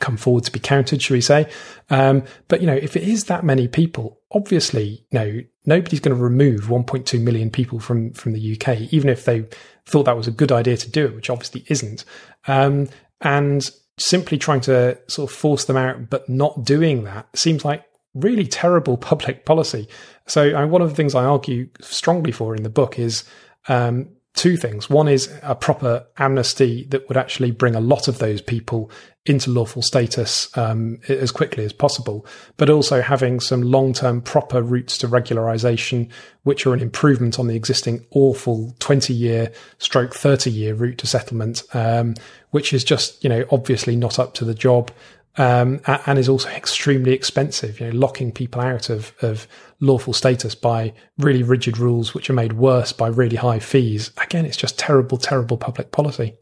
come 0.00 0.16
forward 0.16 0.44
to 0.44 0.52
be 0.52 0.58
counted, 0.58 1.02
should 1.02 1.14
we 1.14 1.20
say? 1.20 1.50
Um, 1.90 2.24
but 2.48 2.60
you 2.60 2.66
know, 2.66 2.74
if 2.74 2.96
it 2.96 3.02
is 3.02 3.24
that 3.24 3.44
many 3.44 3.68
people, 3.68 4.20
obviously, 4.32 5.04
you 5.10 5.18
know, 5.18 5.40
nobody's 5.64 6.00
going 6.00 6.16
to 6.16 6.22
remove 6.22 6.62
1.2 6.62 7.20
million 7.20 7.50
people 7.50 7.80
from 7.80 8.12
from 8.12 8.32
the 8.32 8.56
UK, 8.56 8.92
even 8.92 9.08
if 9.08 9.24
they 9.24 9.46
thought 9.86 10.04
that 10.04 10.16
was 10.16 10.26
a 10.26 10.32
good 10.32 10.52
idea 10.52 10.76
to 10.76 10.90
do 10.90 11.06
it, 11.06 11.14
which 11.14 11.30
obviously 11.30 11.64
isn't. 11.68 12.04
Um, 12.46 12.88
and 13.20 13.68
simply 13.98 14.38
trying 14.38 14.60
to 14.60 14.98
sort 15.08 15.30
of 15.30 15.36
force 15.36 15.64
them 15.64 15.76
out, 15.76 16.10
but 16.10 16.28
not 16.28 16.64
doing 16.64 17.04
that 17.04 17.26
seems 17.36 17.64
like 17.64 17.84
really 18.14 18.46
terrible 18.46 18.96
public 19.12 19.44
policy. 19.44 19.88
So, 20.26 20.56
uh, 20.56 20.66
one 20.66 20.82
of 20.82 20.88
the 20.88 20.94
things 20.94 21.14
I 21.14 21.24
argue 21.24 21.68
strongly 21.80 22.32
for 22.32 22.54
in 22.54 22.62
the 22.62 22.70
book 22.70 22.98
is 22.98 23.24
um, 23.68 24.08
two 24.36 24.56
things. 24.56 24.88
One 24.88 25.08
is 25.08 25.34
a 25.42 25.54
proper 25.54 26.06
amnesty 26.18 26.84
that 26.90 27.08
would 27.08 27.16
actually 27.16 27.50
bring 27.50 27.74
a 27.74 27.80
lot 27.80 28.06
of 28.06 28.18
those 28.18 28.40
people 28.40 28.90
into 29.24 29.50
lawful 29.50 29.82
status 29.82 30.56
um, 30.56 31.00
as 31.08 31.32
quickly 31.32 31.64
as 31.64 31.72
possible, 31.72 32.24
but 32.58 32.70
also 32.70 33.02
having 33.02 33.40
some 33.40 33.62
long 33.62 33.92
term 33.92 34.20
proper 34.20 34.62
routes 34.62 34.98
to 34.98 35.08
regularization, 35.08 36.08
which 36.44 36.64
are 36.66 36.74
an 36.74 36.80
improvement 36.80 37.40
on 37.40 37.48
the 37.48 37.56
existing 37.56 38.06
awful 38.12 38.72
20 38.78 39.12
year 39.12 39.52
stroke 39.78 40.14
30 40.14 40.50
year 40.50 40.74
route 40.74 40.98
to 40.98 41.06
settlement, 41.06 41.62
um, 41.72 42.14
which 42.50 42.72
is 42.72 42.84
just, 42.84 43.24
you 43.24 43.30
know, 43.30 43.44
obviously 43.50 43.96
not 43.96 44.18
up 44.18 44.34
to 44.34 44.44
the 44.44 44.54
job 44.54 44.92
um, 45.38 45.80
and 45.86 46.18
is 46.18 46.28
also 46.28 46.48
extremely 46.50 47.12
expensive. 47.12 47.80
You 47.80 47.88
know, 47.88 47.98
locking 47.98 48.32
people 48.32 48.60
out 48.60 48.90
of 48.90 49.12
of 49.22 49.46
lawful 49.80 50.12
status 50.12 50.54
by 50.54 50.92
really 51.18 51.42
rigid 51.42 51.78
rules, 51.78 52.14
which 52.14 52.30
are 52.30 52.34
made 52.34 52.54
worse 52.54 52.92
by 52.92 53.08
really 53.08 53.36
high 53.36 53.58
fees. 53.58 54.10
Again, 54.18 54.44
it's 54.44 54.56
just 54.56 54.78
terrible, 54.78 55.18
terrible 55.18 55.56
public 55.56 55.90
policy. 55.90 56.34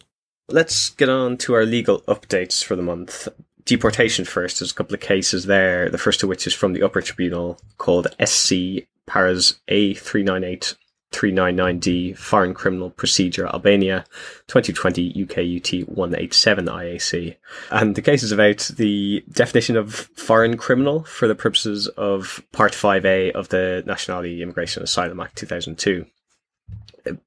Let's 0.48 0.90
get 0.90 1.08
on 1.08 1.36
to 1.38 1.54
our 1.54 1.64
legal 1.64 2.00
updates 2.02 2.62
for 2.62 2.76
the 2.76 2.82
month. 2.82 3.28
Deportation 3.64 4.24
first. 4.26 4.60
There's 4.60 4.72
a 4.72 4.74
couple 4.74 4.94
of 4.94 5.00
cases 5.00 5.46
there. 5.46 5.88
The 5.88 5.98
first 5.98 6.22
of 6.22 6.28
which 6.28 6.46
is 6.46 6.52
from 6.52 6.74
the 6.74 6.82
upper 6.82 7.00
tribunal 7.00 7.58
called 7.78 8.08
SC 8.24 8.86
Paras 9.06 9.58
A398 9.68 10.76
399D 11.14 12.18
Foreign 12.18 12.54
Criminal 12.54 12.90
Procedure 12.90 13.46
Albania 13.46 14.04
2020 14.48 15.12
UKUT 15.12 15.88
187 15.88 16.66
IAC. 16.66 17.36
And 17.70 17.94
the 17.94 18.02
case 18.02 18.22
is 18.22 18.32
about 18.32 18.70
the 18.76 19.24
definition 19.30 19.76
of 19.76 19.94
foreign 19.94 20.56
criminal 20.56 21.04
for 21.04 21.28
the 21.28 21.36
purposes 21.36 21.86
of 21.88 22.42
Part 22.52 22.72
5A 22.72 23.30
of 23.32 23.48
the 23.50 23.84
Nationality 23.86 24.42
Immigration 24.42 24.82
Asylum 24.82 25.20
Act 25.20 25.36
2002. 25.36 26.04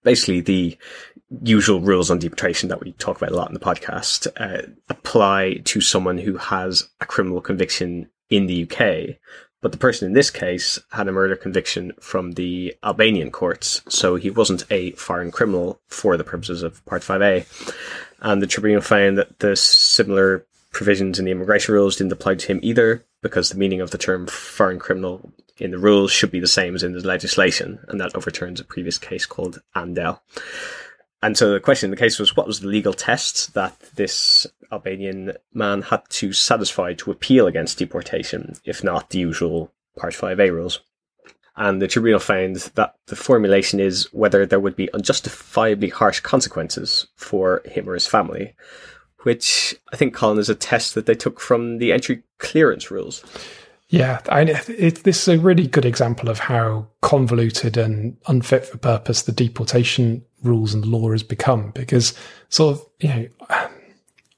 Basically, 0.03 0.41
the 0.41 0.77
usual 1.41 1.79
rules 1.79 2.11
on 2.11 2.19
deportation 2.19 2.67
that 2.69 2.81
we 2.81 2.91
talk 2.93 3.17
about 3.17 3.31
a 3.31 3.35
lot 3.35 3.47
in 3.47 3.53
the 3.53 3.59
podcast 3.59 4.27
uh, 4.37 4.67
apply 4.89 5.61
to 5.65 5.79
someone 5.79 6.17
who 6.17 6.37
has 6.37 6.89
a 6.99 7.05
criminal 7.05 7.41
conviction 7.41 8.09
in 8.29 8.47
the 8.47 8.63
UK, 8.63 9.17
but 9.61 9.71
the 9.71 9.77
person 9.77 10.07
in 10.07 10.13
this 10.13 10.29
case 10.29 10.79
had 10.91 11.07
a 11.07 11.11
murder 11.11 11.35
conviction 11.35 11.93
from 11.99 12.33
the 12.33 12.75
Albanian 12.83 13.31
courts, 13.31 13.81
so 13.89 14.15
he 14.15 14.29
wasn't 14.29 14.65
a 14.69 14.91
foreign 14.91 15.31
criminal 15.31 15.79
for 15.87 16.17
the 16.17 16.23
purposes 16.23 16.63
of 16.63 16.83
Part 16.85 17.01
5A. 17.01 17.45
And 18.21 18.41
the 18.41 18.47
tribunal 18.47 18.81
found 18.81 19.17
that 19.17 19.39
the 19.39 19.55
similar 19.55 20.45
provisions 20.71 21.17
in 21.17 21.25
the 21.25 21.31
immigration 21.31 21.73
rules 21.73 21.95
didn't 21.95 22.11
apply 22.11 22.35
to 22.35 22.47
him 22.47 22.59
either, 22.61 23.03
because 23.21 23.49
the 23.49 23.57
meaning 23.57 23.81
of 23.81 23.91
the 23.91 23.97
term 23.97 24.27
foreign 24.27 24.79
criminal 24.79 25.33
in 25.57 25.71
the 25.71 25.77
rules 25.77 26.11
should 26.11 26.29
be 26.29 26.39
the 26.39 26.47
same 26.47 26.75
as 26.75 26.83
in 26.83 26.93
the 26.93 26.99
legislation, 26.99 27.79
and 27.87 27.99
that 27.99 28.15
overturns 28.15 28.59
a 28.59 28.63
previous 28.63 28.97
case 28.97 29.25
called 29.25 29.59
Andel. 29.75 30.19
And 31.21 31.35
so 31.37 31.51
the 31.51 31.59
question 31.59 31.87
in 31.87 31.91
the 31.91 31.97
case 31.97 32.19
was 32.19 32.35
what 32.35 32.47
was 32.47 32.59
the 32.59 32.67
legal 32.67 32.93
test 32.93 33.53
that 33.55 33.79
this 33.95 34.45
Albanian 34.71 35.33
man 35.53 35.81
had 35.81 36.01
to 36.09 36.31
satisfy 36.31 36.93
to 36.93 37.11
appeal 37.11 37.47
against 37.47 37.79
deportation, 37.79 38.53
if 38.65 38.83
not 38.83 39.09
the 39.09 39.19
usual 39.19 39.73
Part 39.97 40.13
5A 40.13 40.51
rules? 40.51 40.81
And 41.55 41.81
the 41.81 41.87
tribunal 41.87 42.19
found 42.19 42.57
that 42.75 42.93
the 43.07 43.15
formulation 43.15 43.79
is 43.79 44.13
whether 44.13 44.45
there 44.45 44.59
would 44.59 44.75
be 44.75 44.93
unjustifiably 44.93 45.89
harsh 45.89 46.19
consequences 46.19 47.07
for 47.15 47.63
him 47.65 47.89
or 47.89 47.95
his 47.95 48.05
family, 48.05 48.53
which 49.23 49.75
I 49.91 49.95
think, 49.95 50.13
Colin, 50.13 50.37
is 50.37 50.49
a 50.49 50.55
test 50.55 50.93
that 50.93 51.07
they 51.07 51.15
took 51.15 51.39
from 51.39 51.79
the 51.79 51.91
entry 51.91 52.21
clearance 52.37 52.91
rules. 52.91 53.23
Yeah, 53.89 54.19
I, 54.29 54.41
it, 54.41 55.03
this 55.03 55.27
is 55.27 55.39
a 55.39 55.41
really 55.41 55.65
good 55.65 55.85
example 55.85 56.29
of 56.29 56.39
how 56.39 56.87
convoluted 57.01 57.75
and 57.75 58.17
unfit 58.27 58.65
for 58.65 58.77
purpose 58.77 59.23
the 59.23 59.31
deportation 59.31 60.23
rules 60.43 60.73
and 60.73 60.85
law 60.85 61.11
has 61.11 61.23
become. 61.23 61.71
Because, 61.71 62.13
sort 62.49 62.77
of, 62.77 62.85
you 62.99 63.09
know, 63.09 63.27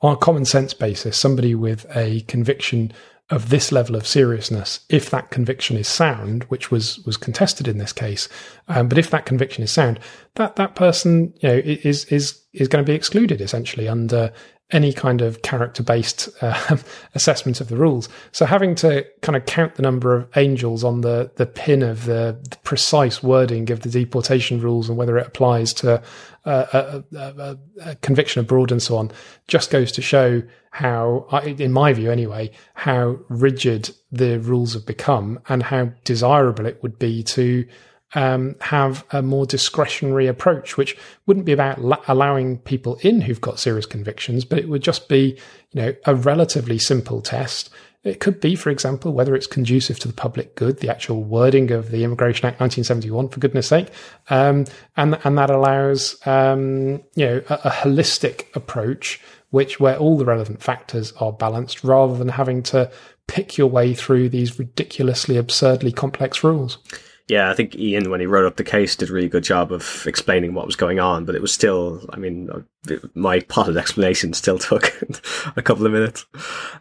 on 0.01 0.13
a 0.13 0.17
common 0.17 0.45
sense 0.45 0.73
basis, 0.73 1.17
somebody 1.17 1.55
with 1.55 1.85
a 1.95 2.21
conviction 2.21 2.91
of 3.29 3.49
this 3.49 3.71
level 3.71 3.95
of 3.95 4.07
seriousness, 4.07 4.79
if 4.89 5.09
that 5.11 5.29
conviction 5.29 5.77
is 5.77 5.87
sound, 5.87 6.43
which 6.45 6.71
was 6.71 6.99
was 6.99 7.17
contested 7.17 7.67
in 7.67 7.77
this 7.77 7.93
case, 7.93 8.27
um, 8.67 8.87
but 8.87 8.97
if 8.97 9.11
that 9.11 9.25
conviction 9.25 9.63
is 9.63 9.71
sound, 9.71 9.99
that 10.35 10.55
that 10.55 10.75
person, 10.75 11.33
you 11.41 11.49
know, 11.49 11.61
is 11.63 12.05
is 12.05 12.41
is 12.53 12.67
going 12.67 12.83
to 12.83 12.89
be 12.89 12.95
excluded 12.95 13.39
essentially 13.39 13.87
under 13.87 14.31
any 14.71 14.93
kind 14.93 15.21
of 15.21 15.41
character 15.41 15.81
based 15.81 16.29
uh, 16.41 16.77
assessment 17.15 17.59
of 17.59 17.69
the 17.69 17.75
rules. 17.75 18.07
So 18.31 18.45
having 18.45 18.75
to 18.75 19.05
kind 19.21 19.35
of 19.35 19.45
count 19.45 19.75
the 19.75 19.81
number 19.81 20.15
of 20.15 20.29
angels 20.35 20.83
on 20.83 21.01
the, 21.01 21.31
the 21.35 21.45
pin 21.45 21.81
of 21.81 22.05
the, 22.05 22.37
the 22.49 22.57
precise 22.57 23.23
wording 23.23 23.71
of 23.71 23.81
the 23.81 23.89
deportation 23.89 24.61
rules 24.61 24.87
and 24.87 24.97
whether 24.97 25.17
it 25.17 25.27
applies 25.27 25.73
to 25.73 26.01
uh, 26.45 26.65
a, 26.73 27.17
a, 27.17 27.57
a, 27.81 27.95
conviction 27.97 28.39
abroad 28.39 28.71
and 28.71 28.81
so 28.81 28.95
on 28.95 29.11
just 29.47 29.71
goes 29.71 29.91
to 29.91 30.01
show 30.01 30.41
how, 30.71 31.27
in 31.43 31.71
my 31.71 31.91
view 31.91 32.11
anyway, 32.11 32.51
how 32.75 33.17
rigid 33.27 33.89
the 34.11 34.39
rules 34.39 34.73
have 34.73 34.85
become 34.85 35.39
and 35.49 35.63
how 35.63 35.91
desirable 36.03 36.65
it 36.65 36.81
would 36.83 36.97
be 36.99 37.23
to 37.23 37.67
um, 38.13 38.55
have 38.61 39.05
a 39.11 39.21
more 39.21 39.45
discretionary 39.45 40.27
approach, 40.27 40.77
which 40.77 40.97
wouldn't 41.25 41.45
be 41.45 41.51
about 41.51 41.81
la- 41.81 42.01
allowing 42.07 42.57
people 42.59 42.97
in 43.01 43.21
who've 43.21 43.41
got 43.41 43.59
serious 43.59 43.85
convictions, 43.85 44.45
but 44.45 44.59
it 44.59 44.69
would 44.69 44.81
just 44.81 45.07
be, 45.07 45.37
you 45.71 45.81
know, 45.81 45.93
a 46.05 46.15
relatively 46.15 46.79
simple 46.79 47.21
test. 47.21 47.69
It 48.03 48.21
could 48.21 48.39
be, 48.39 48.55
for 48.55 48.69
example, 48.69 49.11
whether 49.11 49.35
it's 49.35 49.45
conducive 49.45 49.99
to 49.99 50.07
the 50.07 50.13
public 50.13 50.55
good, 50.55 50.79
the 50.79 50.89
actual 50.89 51.21
wording 51.21 51.71
of 51.71 51.91
the 51.91 52.05
Immigration 52.05 52.45
Act 52.45 52.61
1971, 52.61 53.27
for 53.27 53.39
goodness 53.41 53.67
sake, 53.67 53.89
um, 54.29 54.65
and 54.95 55.19
and 55.25 55.37
that 55.37 55.49
allows 55.49 56.15
um, 56.25 57.03
you 57.15 57.25
know 57.25 57.41
a, 57.49 57.55
a 57.65 57.69
holistic 57.69 58.55
approach, 58.55 59.19
which 59.49 59.81
where 59.81 59.97
all 59.97 60.17
the 60.17 60.23
relevant 60.23 60.63
factors 60.63 61.11
are 61.19 61.33
balanced, 61.33 61.83
rather 61.83 62.17
than 62.17 62.29
having 62.29 62.63
to 62.63 62.89
pick 63.27 63.57
your 63.57 63.67
way 63.67 63.93
through 63.93 64.29
these 64.29 64.57
ridiculously 64.57 65.35
absurdly 65.35 65.91
complex 65.91 66.41
rules. 66.41 66.77
Yeah, 67.29 67.51
I 67.51 67.53
think 67.53 67.75
Ian, 67.75 68.09
when 68.09 68.19
he 68.19 68.25
wrote 68.25 68.47
up 68.47 68.55
the 68.55 68.63
case, 68.63 68.95
did 68.95 69.11
a 69.11 69.13
really 69.13 69.29
good 69.29 69.43
job 69.43 69.71
of 69.71 70.03
explaining 70.07 70.55
what 70.55 70.65
was 70.65 70.75
going 70.75 70.99
on, 70.99 71.25
but 71.25 71.35
it 71.35 71.43
was 71.43 71.53
still, 71.53 72.03
I 72.09 72.17
mean, 72.17 72.49
my 73.13 73.39
potted 73.41 73.77
explanation 73.77 74.33
still 74.33 74.57
took 74.59 74.99
a 75.55 75.61
couple 75.61 75.85
of 75.85 75.91
minutes. 75.91 76.25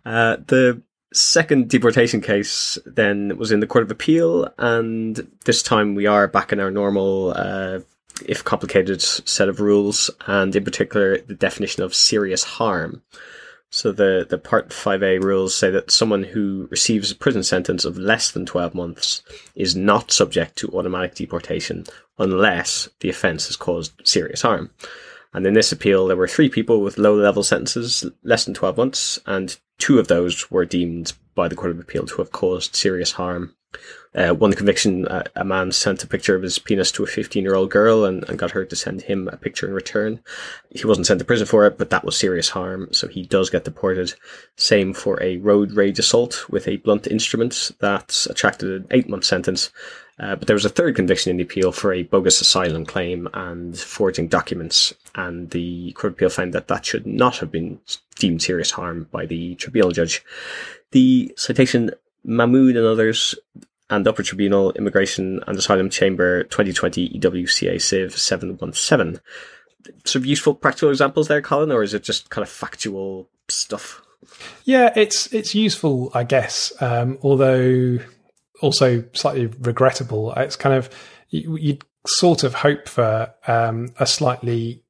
Uh, 0.07 0.39
the 0.47 0.83
second 1.13 1.69
deportation 1.69 2.23
case 2.23 2.79
then 2.87 3.37
was 3.37 3.53
in 3.53 3.61
the 3.61 3.67
Court 3.67 3.85
of 3.85 3.91
Appeal, 3.91 4.49
and 4.57 5.31
this 5.45 5.63
time 5.63 5.95
we 5.95 6.07
are 6.07 6.27
back 6.27 6.51
in 6.51 6.61
our 6.61 6.71
normal, 6.71 7.35
uh, 7.37 7.81
if 8.25 8.43
complicated, 8.43 9.03
set 9.03 9.51
of 9.51 9.61
rules, 9.61 10.11
and 10.27 10.57
in 10.57 10.65
particular, 10.65 11.19
the 11.19 11.35
definition 11.35 11.83
of 11.83 11.95
serious 11.95 12.43
harm. 12.43 13.03
So 13.71 13.93
the, 13.93 14.27
the 14.29 14.39
Part 14.39 14.71
5A 14.71 15.23
rules 15.23 15.55
say 15.55 15.71
that 15.71 15.91
someone 15.91 16.25
who 16.25 16.69
receives 16.71 17.11
a 17.11 17.17
prison 17.17 17.43
sentence 17.43 17.85
of 17.85 17.99
less 17.99 18.31
than 18.31 18.47
12 18.47 18.75
months 18.75 19.23
is 19.55 19.77
not 19.77 20.11
subject 20.11 20.57
to 20.57 20.69
automatic 20.69 21.15
deportation 21.15 21.85
unless 22.19 22.89
the 23.01 23.11
offence 23.11 23.47
has 23.47 23.57
caused 23.57 23.93
serious 24.05 24.43
harm. 24.43 24.71
And 25.35 25.47
in 25.47 25.53
this 25.53 25.71
appeal, 25.71 26.07
there 26.07 26.17
were 26.17 26.27
three 26.27 26.49
people 26.49 26.81
with 26.81 26.97
low 26.97 27.15
level 27.15 27.43
sentences, 27.43 28.05
less 28.23 28.47
than 28.47 28.55
12 28.55 28.79
months, 28.79 29.19
and 29.27 29.59
two 29.77 29.99
of 29.99 30.09
those 30.09 30.51
were 30.51 30.65
deemed 30.65 31.13
by 31.35 31.49
the 31.49 31.55
Court 31.55 31.71
of 31.71 31.79
Appeal 31.79 32.07
to 32.07 32.17
have 32.17 32.33
caused 32.33 32.75
serious 32.75 33.13
harm 33.13 33.55
uh, 34.15 34.35
one 34.35 34.53
conviction, 34.53 35.07
uh, 35.07 35.23
a 35.37 35.45
man 35.45 35.71
sent 35.71 36.03
a 36.03 36.07
picture 36.07 36.35
of 36.35 36.43
his 36.43 36.59
penis 36.59 36.91
to 36.93 37.05
a 37.05 37.07
15 37.07 37.43
year 37.43 37.55
old 37.55 37.71
girl 37.71 38.05
and, 38.05 38.25
and 38.29 38.39
got 38.39 38.51
her 38.53 38.65
to 38.65 38.77
send 38.77 39.03
him 39.03 39.29
a 39.29 39.37
picture 39.37 39.67
in 39.67 39.75
return. 39.75 40.21
He 40.71 40.87
wasn't 40.87 41.07
sent 41.07 41.19
to 41.19 41.25
prison 41.25 41.47
for 41.47 41.67
it, 41.67 41.79
but 41.79 41.91
that 41.91 42.05
was 42.05 42.17
serious 42.17 42.49
harm, 42.49 42.89
so 42.91 43.07
he 43.07 43.25
does 43.25 43.51
get 43.51 43.65
deported. 43.65 44.15
Same 44.57 44.95
for 44.95 45.23
a 45.23 45.37
road 45.39 45.73
rage 45.73 45.99
assault 45.99 46.49
with 46.49 46.67
a 46.67 46.79
blunt 46.79 47.07
instrument 47.07 47.71
that 47.81 48.27
attracted 48.31 48.71
an 48.71 48.87
eight 48.91 49.09
month 49.09 49.25
sentence. 49.25 49.71
Uh, 50.21 50.35
but 50.35 50.49
there 50.49 50.57
was 50.57 50.65
a 50.65 50.71
third 50.71 50.97
conviction 50.97 51.31
in 51.31 51.37
the 51.37 51.45
appeal 51.45 51.71
for 51.71 51.93
a 51.93 52.03
bogus 52.03 52.41
asylum 52.41 52.85
claim 52.85 53.29
and 53.35 53.79
forging 53.79 54.27
documents, 54.27 54.93
and 55.15 55.51
the 55.51 55.93
Court 55.93 56.13
of 56.13 56.17
Appeal 56.17 56.31
found 56.31 56.53
that 56.55 56.67
that 56.67 56.85
should 56.85 57.07
not 57.07 57.37
have 57.37 57.53
been 57.53 57.79
deemed 58.17 58.43
serious 58.43 58.73
harm 58.73 59.07
by 59.13 59.27
the 59.27 59.55
tribunal 59.55 59.93
judge. 59.93 60.25
The 60.91 61.33
citation 61.37 61.93
Mahmood 62.29 62.77
and 62.77 62.87
others 62.87 63.35
and 63.91 64.07
Upper 64.07 64.23
Tribunal 64.23 64.73
Immigration 64.73 65.41
and 65.47 65.59
Asylum 65.59 65.91
Chamber 65.91 66.45
2020 66.45 67.19
EWCA 67.19 67.81
Civ 67.81 68.17
717. 68.17 69.21
Some 70.05 70.25
useful 70.25 70.55
practical 70.55 70.91
examples 70.91 71.29
there, 71.29 71.41
Colin, 71.41 71.73
or 71.73 71.83
is 71.83 71.95
it 71.95 72.03
just 72.05 72.29
kind 72.31 72.43
of 72.43 72.51
factual 72.51 73.29
stuff? 73.49 74.03
Yeah, 74.65 74.93
it's 74.95 75.33
it's 75.33 75.55
useful, 75.55 76.11
I 76.13 76.25
guess. 76.25 76.73
Um, 76.83 77.19
although 77.23 77.99
also 78.61 79.05
slightly 79.15 79.47
regrettable. 79.47 80.33
It's 80.35 80.57
kind 80.57 80.75
of 80.75 80.91
you, 81.31 81.51
would 81.51 81.85
sort 82.07 82.43
of 82.43 82.55
hope 82.55 82.89
for 82.89 83.33
um, 83.47 83.93
a 83.99 84.07
slightly 84.07 84.83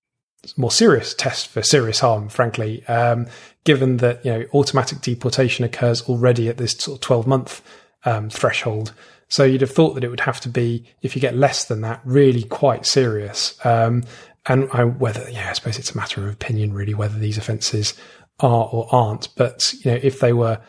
more 0.56 0.70
serious 0.70 1.14
test 1.14 1.48
for 1.48 1.62
serious 1.62 2.00
harm, 2.00 2.28
frankly, 2.28 2.86
um, 2.86 3.26
given 3.64 3.98
that 3.98 4.24
you 4.24 4.32
know 4.32 4.44
automatic 4.54 5.00
deportation 5.00 5.64
occurs 5.64 6.02
already 6.02 6.48
at 6.48 6.56
this 6.56 6.72
sort 6.72 6.96
of 6.96 7.00
twelve 7.00 7.26
month 7.26 7.62
um, 8.04 8.30
threshold. 8.30 8.92
So 9.28 9.44
you'd 9.44 9.60
have 9.60 9.70
thought 9.70 9.94
that 9.94 10.04
it 10.04 10.08
would 10.08 10.20
have 10.20 10.40
to 10.40 10.48
be, 10.48 10.84
if 11.02 11.14
you 11.14 11.20
get 11.20 11.36
less 11.36 11.66
than 11.66 11.82
that, 11.82 12.00
really 12.04 12.44
quite 12.44 12.86
serious. 12.86 13.58
Um, 13.64 14.04
and 14.46 14.70
I, 14.72 14.84
whether, 14.84 15.28
yeah, 15.28 15.50
I 15.50 15.52
suppose 15.52 15.78
it's 15.78 15.92
a 15.92 15.96
matter 15.96 16.26
of 16.26 16.32
opinion, 16.32 16.72
really, 16.72 16.94
whether 16.94 17.18
these 17.18 17.36
offences 17.36 17.94
are 18.40 18.68
or 18.72 18.88
aren't. 18.90 19.28
But 19.36 19.74
you 19.84 19.90
know, 19.90 20.00
if 20.02 20.20
they 20.20 20.32
were, 20.32 20.60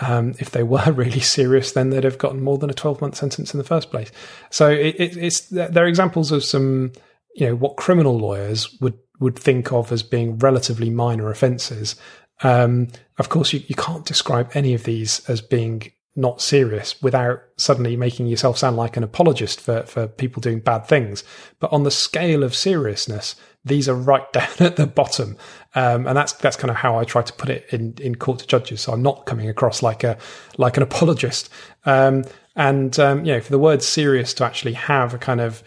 um, 0.00 0.34
if 0.38 0.50
they 0.52 0.62
were 0.62 0.92
really 0.92 1.20
serious, 1.20 1.72
then 1.72 1.90
they'd 1.90 2.04
have 2.04 2.18
gotten 2.18 2.42
more 2.42 2.58
than 2.58 2.70
a 2.70 2.74
twelve-month 2.74 3.16
sentence 3.16 3.52
in 3.52 3.58
the 3.58 3.64
first 3.64 3.90
place. 3.90 4.12
So 4.50 4.70
it, 4.70 4.94
it, 4.98 5.16
it's 5.16 5.48
there 5.48 5.84
are 5.84 5.88
examples 5.88 6.30
of 6.30 6.44
some, 6.44 6.92
you 7.34 7.48
know, 7.48 7.56
what 7.56 7.76
criminal 7.76 8.16
lawyers 8.16 8.78
would 8.80 8.98
would 9.20 9.38
think 9.38 9.72
of 9.72 9.92
as 9.92 10.02
being 10.02 10.38
relatively 10.38 10.90
minor 10.90 11.30
offences. 11.30 11.96
Um, 12.42 12.88
of 13.18 13.28
course, 13.28 13.52
you, 13.52 13.62
you 13.66 13.74
can't 13.74 14.04
describe 14.04 14.50
any 14.54 14.74
of 14.74 14.84
these 14.84 15.28
as 15.28 15.40
being 15.40 15.92
not 16.16 16.40
serious 16.40 17.00
without 17.02 17.42
suddenly 17.56 17.96
making 17.96 18.26
yourself 18.26 18.56
sound 18.56 18.76
like 18.76 18.96
an 18.96 19.02
apologist 19.02 19.60
for, 19.60 19.82
for 19.82 20.06
people 20.06 20.40
doing 20.40 20.60
bad 20.60 20.86
things. 20.86 21.24
But 21.58 21.72
on 21.72 21.82
the 21.82 21.90
scale 21.90 22.44
of 22.44 22.54
seriousness, 22.54 23.34
these 23.64 23.88
are 23.88 23.94
right 23.94 24.30
down 24.32 24.48
at 24.60 24.76
the 24.76 24.86
bottom. 24.86 25.36
Um, 25.74 26.06
and 26.06 26.16
that's, 26.16 26.32
that's 26.34 26.56
kind 26.56 26.70
of 26.70 26.76
how 26.76 26.96
I 26.96 27.04
try 27.04 27.22
to 27.22 27.32
put 27.32 27.50
it 27.50 27.66
in, 27.70 27.94
in 28.00 28.14
court 28.14 28.40
to 28.40 28.46
judges. 28.46 28.82
So 28.82 28.92
I'm 28.92 29.02
not 29.02 29.26
coming 29.26 29.48
across 29.48 29.82
like 29.82 30.04
a, 30.04 30.16
like 30.56 30.76
an 30.76 30.82
apologist. 30.84 31.50
Um, 31.84 32.24
and, 32.54 32.96
um, 33.00 33.24
you 33.24 33.32
know, 33.32 33.40
for 33.40 33.50
the 33.50 33.58
word 33.58 33.82
serious 33.82 34.34
to 34.34 34.44
actually 34.44 34.74
have 34.74 35.14
a 35.14 35.18
kind 35.18 35.40
of 35.40 35.64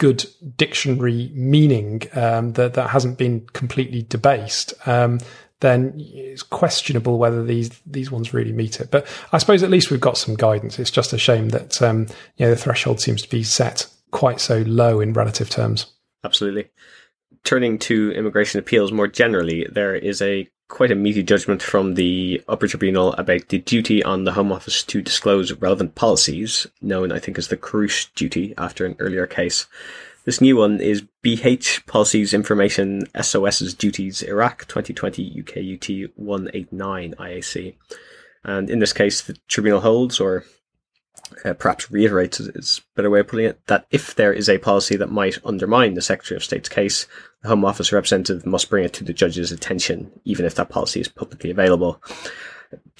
good 0.00 0.24
dictionary 0.56 1.30
meaning, 1.34 2.02
um, 2.14 2.54
that, 2.54 2.72
that 2.72 2.88
hasn't 2.88 3.18
been 3.18 3.46
completely 3.52 4.02
debased, 4.02 4.72
um, 4.88 5.20
then 5.60 5.92
it's 5.98 6.42
questionable 6.42 7.18
whether 7.18 7.44
these 7.44 7.68
these 7.84 8.10
ones 8.10 8.32
really 8.32 8.52
meet 8.52 8.80
it. 8.80 8.90
But 8.90 9.06
I 9.30 9.36
suppose 9.36 9.62
at 9.62 9.68
least 9.70 9.90
we've 9.90 10.00
got 10.00 10.16
some 10.16 10.34
guidance. 10.34 10.78
It's 10.78 10.90
just 10.90 11.12
a 11.12 11.18
shame 11.18 11.50
that 11.50 11.82
um, 11.82 12.06
you 12.36 12.46
know, 12.46 12.50
the 12.50 12.56
threshold 12.56 13.00
seems 13.00 13.20
to 13.22 13.28
be 13.28 13.42
set 13.42 13.86
quite 14.10 14.40
so 14.40 14.64
low 14.66 15.00
in 15.00 15.12
relative 15.12 15.50
terms. 15.50 15.86
Absolutely. 16.24 16.70
Turning 17.44 17.78
to 17.80 18.10
immigration 18.12 18.58
appeals 18.58 18.92
more 18.92 19.06
generally, 19.06 19.66
there 19.70 19.94
is 19.94 20.22
a 20.22 20.48
quite 20.70 20.90
a 20.90 20.94
meaty 20.94 21.22
judgment 21.22 21.62
from 21.62 21.94
the 21.94 22.42
upper 22.48 22.66
tribunal 22.66 23.12
about 23.14 23.48
the 23.48 23.58
duty 23.58 24.02
on 24.02 24.24
the 24.24 24.32
Home 24.32 24.50
Office 24.50 24.82
to 24.84 25.02
disclose 25.02 25.52
relevant 25.52 25.94
policies, 25.94 26.66
known 26.80 27.12
I 27.12 27.18
think 27.18 27.36
as 27.36 27.48
the 27.48 27.56
Carrouche 27.56 28.06
duty 28.14 28.54
after 28.56 28.86
an 28.86 28.96
earlier 28.98 29.26
case. 29.26 29.66
This 30.24 30.40
new 30.40 30.56
one 30.56 30.80
is 30.80 31.02
BH 31.24 31.86
Policies 31.86 32.32
Information 32.32 33.06
SOS's 33.20 33.74
Duties 33.74 34.22
Iraq 34.22 34.66
2020 34.68 35.40
UK 35.40 35.56
UT 35.74 36.10
189 36.16 37.14
IAC. 37.18 37.74
And 38.44 38.70
in 38.70 38.78
this 38.78 38.92
case, 38.92 39.22
the 39.22 39.36
tribunal 39.48 39.80
holds, 39.80 40.20
or 40.20 40.44
uh, 41.44 41.54
perhaps 41.54 41.90
reiterates 41.90 42.38
is 42.38 42.78
a 42.78 42.96
better 42.96 43.10
way 43.10 43.20
of 43.20 43.28
putting 43.28 43.46
it, 43.46 43.66
that 43.66 43.86
if 43.90 44.14
there 44.14 44.32
is 44.32 44.48
a 44.48 44.58
policy 44.58 44.96
that 44.96 45.10
might 45.10 45.44
undermine 45.44 45.94
the 45.94 46.02
Secretary 46.02 46.36
of 46.36 46.44
State's 46.44 46.68
case, 46.68 47.06
the 47.42 47.48
Home 47.48 47.64
Office 47.64 47.92
representative 47.92 48.46
must 48.46 48.70
bring 48.70 48.84
it 48.84 48.92
to 48.94 49.04
the 49.04 49.12
judge's 49.12 49.52
attention, 49.52 50.10
even 50.24 50.44
if 50.44 50.54
that 50.56 50.68
policy 50.68 51.00
is 51.00 51.08
publicly 51.08 51.50
available. 51.50 52.02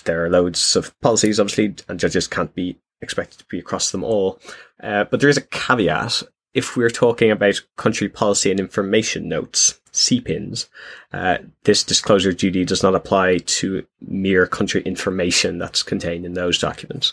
There 0.04 0.24
are 0.24 0.30
loads 0.30 0.76
of 0.76 0.98
policies, 1.00 1.38
obviously, 1.38 1.74
and 1.88 2.00
judges 2.00 2.26
can't 2.26 2.54
be 2.54 2.78
expected 3.02 3.38
to 3.38 3.44
be 3.46 3.58
across 3.58 3.90
them 3.90 4.04
all. 4.04 4.40
Uh, 4.82 5.04
but 5.04 5.20
there 5.20 5.30
is 5.30 5.36
a 5.36 5.42
caveat, 5.42 6.22
if 6.54 6.76
we're 6.76 6.90
talking 6.90 7.30
about 7.30 7.60
country 7.76 8.08
policy 8.08 8.50
and 8.50 8.58
information 8.58 9.28
notes, 9.28 9.80
CPINs, 9.92 10.68
uh, 11.12 11.38
this 11.64 11.84
disclosure 11.84 12.32
duty 12.32 12.64
does 12.64 12.82
not 12.82 12.94
apply 12.94 13.38
to 13.38 13.86
mere 14.00 14.46
country 14.46 14.82
information 14.82 15.58
that's 15.58 15.82
contained 15.82 16.24
in 16.24 16.34
those 16.34 16.58
documents. 16.58 17.12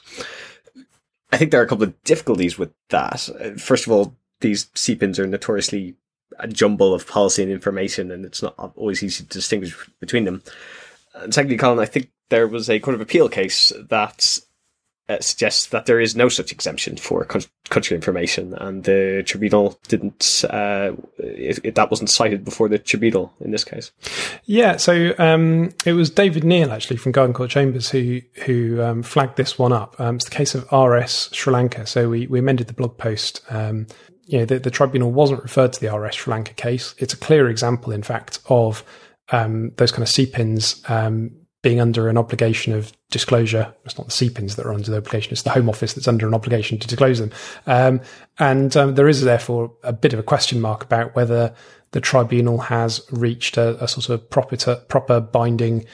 I 1.32 1.38
think 1.38 1.52
there 1.52 1.60
are 1.60 1.66
a 1.66 1.68
couple 1.68 1.84
of 1.84 2.04
difficulties 2.04 2.58
with 2.58 2.72
that. 2.90 3.30
First 3.60 3.86
of 3.86 3.92
all, 3.92 4.16
these 4.40 4.66
CPINs 4.68 5.20
are 5.20 5.28
notoriously 5.28 5.96
a 6.39 6.48
jumble 6.48 6.94
of 6.94 7.08
policy 7.08 7.44
and 7.44 7.51
information, 7.51 8.12
and 8.12 8.25
it's 8.25 8.41
not 8.41 8.56
always 8.75 9.03
easy 9.03 9.24
to 9.24 9.29
distinguish 9.29 9.75
between 10.00 10.25
them. 10.25 10.44
And 11.15 11.34
secondly, 11.34 11.58
Colin, 11.58 11.79
I 11.79 11.86
think 11.86 12.12
there 12.29 12.48
was 12.48 12.70
a 12.70 12.79
Court 12.79 12.96
of 12.96 13.01
Appeal 13.01 13.29
case 13.29 13.72
that 13.89 14.39
uh, 15.10 15.20
suggests 15.22 15.67
that 15.67 15.86
there 15.86 16.00
is 16.00 16.15
no 16.15 16.27
such 16.27 16.51
exemption 16.51 16.98
for 16.98 17.24
country 17.70 17.96
information, 17.96 18.53
and 18.56 18.84
the 18.84 19.24
tribunal 19.25 19.79
didn't. 19.88 20.44
Uh, 20.50 20.94
it, 21.17 21.60
it, 21.63 21.75
that 21.75 21.89
wasn't 21.89 22.10
cited 22.10 22.44
before 22.44 22.67
the 22.67 22.77
tribunal 22.77 23.34
in 23.39 23.51
this 23.51 23.63
case. 23.63 23.91
Yeah, 24.44 24.75
so 24.75 25.13
um, 25.17 25.74
it 25.86 25.94
was 25.94 26.10
David 26.10 26.44
Neal 26.44 26.72
actually 26.72 26.98
from 26.98 27.13
Garden 27.13 27.34
Court 27.34 27.50
Chambers 27.50 27.89
who 27.89 28.22
who 28.46 28.82
um, 28.82 29.01
flagged 29.01 29.38
this 29.38 29.58
one 29.58 29.72
up. 29.72 29.96
Um, 30.00 30.17
it's 30.17 30.25
the 30.25 30.32
case 30.32 30.56
of 30.56 30.70
RS 30.72 31.29
Sri 31.32 31.53
Lanka. 31.53 31.86
So 31.86 32.10
we 32.10 32.27
we 32.27 32.39
amended 32.39 32.67
the 32.67 32.74
blog 32.74 32.98
post. 32.98 33.41
You 34.28 34.40
know, 34.40 34.46
the, 34.46 34.60
the, 34.60 34.72
tribunal 34.72 35.12
wasn't 35.12 35.42
referred 35.42 35.74
to 35.74 35.80
the 35.80 35.96
RS 35.96 36.16
Sri 36.16 36.32
Lanka 36.32 36.54
case. 36.54 36.94
It's 36.98 37.14
a 37.14 37.18
clear 37.18 37.50
example, 37.50 37.94
in 37.94 38.04
fact, 38.04 38.40
of 38.50 38.84
um, 39.32 39.72
those 39.78 39.92
kind 39.92 40.04
of 40.04 40.10
CPINs 40.10 40.90
um, 40.90 41.32
being 41.64 41.80
under 41.80 42.08
an 42.10 42.18
obligation 42.18 42.74
of 42.74 42.92
disclosure. 43.10 43.74
It's 43.86 43.98
not 43.98 44.08
the 44.08 44.14
CPINs 44.14 44.56
that 44.56 44.66
are 44.66 44.74
under 44.74 44.92
the 44.92 44.98
obligation; 44.98 45.32
it's 45.32 45.42
the 45.42 45.50
Home 45.52 45.70
Office 45.70 45.94
that's 45.94 46.08
under 46.08 46.28
an 46.28 46.34
obligation 46.34 46.78
to 46.78 46.88
disclose 46.88 47.20
them. 47.20 47.32
Um, 47.66 48.02
and 48.38 48.76
um, 48.78 48.96
there 48.96 49.08
is 49.08 49.22
therefore 49.22 49.74
a 49.84 49.94
bit 49.94 50.14
of 50.14 50.20
a 50.20 50.24
question 50.24 50.62
mark 50.62 50.84
about 50.84 51.16
whether 51.16 51.54
the 51.92 52.02
tribunal 52.02 52.58
has 52.60 53.02
reached 53.12 53.58
a, 53.58 53.82
a 53.84 53.88
sort 53.88 54.10
of 54.10 54.30
proper 54.30 54.58
proper 54.88 55.20
binding 55.20 55.86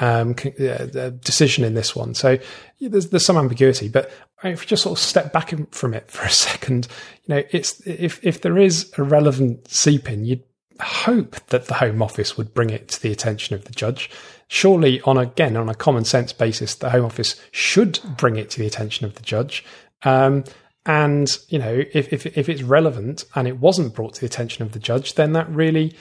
um, 0.00 0.34
uh, 0.60 1.10
decision 1.20 1.64
in 1.64 1.74
this 1.74 1.94
one. 1.94 2.14
So 2.14 2.38
there's, 2.80 3.10
there's 3.10 3.24
some 3.24 3.36
ambiguity, 3.36 3.88
but 3.88 4.10
if 4.42 4.62
you 4.62 4.68
just 4.68 4.82
sort 4.82 4.98
of 4.98 5.04
step 5.04 5.32
back 5.32 5.52
from 5.72 5.94
it 5.94 6.10
for 6.10 6.24
a 6.24 6.30
second, 6.30 6.88
you 7.24 7.34
know, 7.34 7.42
it's 7.50 7.80
if 7.86 8.24
if 8.24 8.40
there 8.40 8.58
is 8.58 8.92
a 8.96 9.02
relevant 9.02 9.64
CPIN, 9.64 10.26
you'd 10.26 10.42
hope 10.80 11.36
that 11.46 11.66
the 11.66 11.74
Home 11.74 12.02
Office 12.02 12.36
would 12.36 12.54
bring 12.54 12.70
it 12.70 12.88
to 12.88 13.02
the 13.02 13.12
attention 13.12 13.54
of 13.54 13.64
the 13.64 13.72
judge. 13.72 14.10
Surely, 14.48 15.00
on 15.02 15.18
again 15.18 15.56
on 15.56 15.68
a 15.68 15.74
common 15.74 16.04
sense 16.04 16.32
basis, 16.32 16.74
the 16.74 16.90
Home 16.90 17.04
Office 17.04 17.40
should 17.50 18.00
bring 18.16 18.36
it 18.36 18.50
to 18.50 18.58
the 18.58 18.66
attention 18.66 19.06
of 19.06 19.14
the 19.14 19.22
judge. 19.22 19.64
Um, 20.02 20.44
and 20.84 21.38
you 21.48 21.58
know, 21.58 21.84
if, 21.92 22.12
if 22.12 22.26
if 22.26 22.48
it's 22.48 22.62
relevant 22.62 23.24
and 23.34 23.46
it 23.46 23.58
wasn't 23.58 23.94
brought 23.94 24.14
to 24.14 24.20
the 24.20 24.26
attention 24.26 24.64
of 24.64 24.72
the 24.72 24.80
judge, 24.80 25.14
then 25.14 25.32
that 25.32 25.48
really 25.48 25.94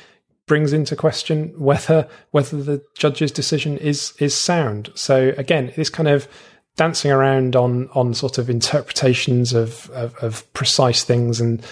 brings 0.48 0.74
into 0.74 0.96
question 0.96 1.54
whether 1.58 2.08
whether 2.32 2.62
the 2.62 2.84
judge's 2.96 3.32
decision 3.32 3.78
is 3.78 4.14
is 4.20 4.36
sound. 4.36 4.90
So 4.96 5.34
again, 5.38 5.74
this 5.76 5.90
kind 5.90 6.10
of 6.10 6.28
dancing 6.76 7.12
around 7.12 7.56
on 7.56 7.90
on 7.94 8.14
sort 8.14 8.38
of 8.38 8.50
interpretations 8.50 9.54
of 9.54 9.90
of, 9.92 10.16
of 10.18 10.54
precise 10.54 11.04
things 11.04 11.40
and 11.40 11.64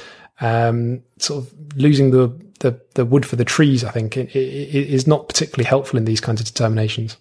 um, 0.41 1.03
sort 1.17 1.43
of 1.43 1.53
losing 1.75 2.11
the, 2.11 2.27
the, 2.59 2.79
the 2.95 3.05
wood 3.05 3.25
for 3.25 3.35
the 3.35 3.45
trees, 3.45 3.83
I 3.83 3.91
think, 3.91 4.17
it, 4.17 4.33
it, 4.35 4.39
it 4.39 4.89
is 4.89 5.07
not 5.07 5.27
particularly 5.27 5.67
helpful 5.67 5.97
in 5.97 6.05
these 6.05 6.21
kinds 6.21 6.39
of 6.39 6.47
determinations. 6.47 7.17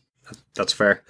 That's 0.54 0.72
fair. 0.72 1.02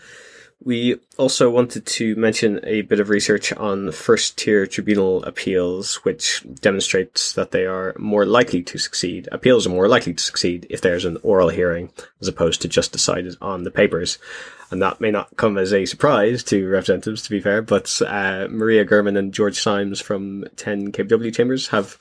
We 0.64 0.96
also 1.16 1.50
wanted 1.50 1.86
to 1.86 2.16
mention 2.16 2.60
a 2.64 2.82
bit 2.82 2.98
of 2.98 3.10
research 3.10 3.52
on 3.52 3.92
first 3.92 4.36
tier 4.36 4.66
tribunal 4.66 5.22
appeals, 5.24 5.96
which 6.04 6.44
demonstrates 6.60 7.32
that 7.32 7.52
they 7.52 7.64
are 7.64 7.94
more 7.96 8.26
likely 8.26 8.62
to 8.64 8.78
succeed. 8.78 9.28
Appeals 9.30 9.66
are 9.66 9.70
more 9.70 9.88
likely 9.88 10.14
to 10.14 10.22
succeed 10.22 10.66
if 10.68 10.80
there's 10.80 11.04
an 11.04 11.18
oral 11.22 11.48
hearing 11.48 11.90
as 12.20 12.28
opposed 12.28 12.60
to 12.62 12.68
just 12.68 12.92
decided 12.92 13.36
on 13.40 13.62
the 13.62 13.70
papers 13.70 14.18
and 14.70 14.82
that 14.82 15.00
may 15.00 15.10
not 15.10 15.34
come 15.36 15.56
as 15.56 15.72
a 15.72 15.86
surprise 15.86 16.42
to 16.44 16.68
representatives, 16.68 17.22
to 17.22 17.30
be 17.30 17.40
fair, 17.40 17.62
but 17.62 18.00
uh, 18.06 18.46
Maria 18.50 18.84
Gurman 18.84 19.18
and 19.18 19.32
George 19.32 19.58
Symes 19.58 20.00
from 20.00 20.44
10 20.56 20.92
KW 20.92 21.34
Chambers 21.34 21.68
have 21.68 21.96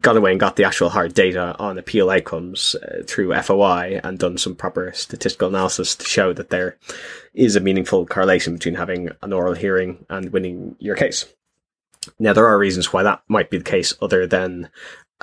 gone 0.00 0.16
away 0.16 0.30
and 0.30 0.40
got 0.40 0.56
the 0.56 0.64
actual 0.64 0.88
hard 0.88 1.14
data 1.14 1.54
on 1.58 1.78
appeal 1.78 2.10
outcomes 2.10 2.74
uh, 2.76 3.02
through 3.06 3.34
FOI 3.42 4.00
and 4.02 4.18
done 4.18 4.38
some 4.38 4.54
proper 4.54 4.92
statistical 4.94 5.48
analysis 5.48 5.94
to 5.96 6.06
show 6.06 6.32
that 6.32 6.50
there 6.50 6.78
is 7.34 7.54
a 7.54 7.60
meaningful 7.60 8.06
correlation 8.06 8.54
between 8.54 8.74
having 8.74 9.10
an 9.22 9.32
oral 9.32 9.54
hearing 9.54 10.04
and 10.08 10.32
winning 10.32 10.74
your 10.78 10.96
case. 10.96 11.26
Now, 12.18 12.32
there 12.32 12.46
are 12.46 12.58
reasons 12.58 12.92
why 12.92 13.02
that 13.02 13.22
might 13.28 13.50
be 13.50 13.58
the 13.58 13.64
case 13.64 13.92
other 14.00 14.26
than 14.26 14.70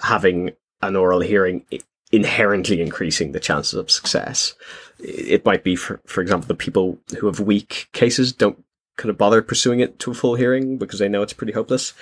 having 0.02 0.52
an 0.82 0.96
oral 0.96 1.22
hearing 1.22 1.66
inherently 2.14 2.80
increasing 2.80 3.32
the 3.32 3.40
chances 3.40 3.74
of 3.74 3.90
success. 3.90 4.54
It 5.00 5.44
might 5.44 5.64
be, 5.64 5.76
for, 5.76 6.00
for 6.06 6.22
example, 6.22 6.48
the 6.48 6.54
people 6.54 7.00
who 7.20 7.26
have 7.26 7.40
weak 7.40 7.90
cases 7.92 8.32
don't 8.32 8.64
kind 8.98 9.10
of 9.10 9.18
bother 9.18 9.42
pursuing 9.42 9.80
it 9.80 9.98
to 9.98 10.12
a 10.12 10.14
full 10.14 10.36
hearing 10.36 10.78
because 10.78 11.00
they 11.00 11.10
know 11.10 11.24
it's 11.24 11.34
pretty 11.34 11.54
hopeless. 11.54 11.94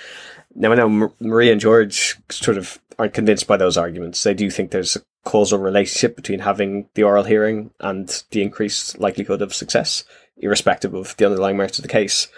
Now, 0.54 0.70
I 0.70 0.74
know 0.74 1.10
Maria 1.18 1.52
and 1.52 1.60
George 1.60 2.18
sort 2.30 2.58
of 2.58 2.78
aren't 2.98 3.14
convinced 3.14 3.46
by 3.46 3.56
those 3.56 3.78
arguments. 3.78 4.22
They 4.22 4.34
do 4.34 4.50
think 4.50 4.70
there's 4.70 4.96
a 4.96 5.02
causal 5.24 5.58
relationship 5.58 6.14
between 6.14 6.40
having 6.40 6.90
the 6.92 7.04
oral 7.04 7.24
hearing 7.24 7.70
and 7.80 8.22
the 8.32 8.42
increased 8.42 9.00
likelihood 9.00 9.40
of 9.40 9.54
success, 9.54 10.04
irrespective 10.36 10.92
of 10.92 11.16
the 11.16 11.24
underlying 11.24 11.56
merits 11.56 11.78
of 11.78 11.82
the 11.82 11.88
case. 11.88 12.28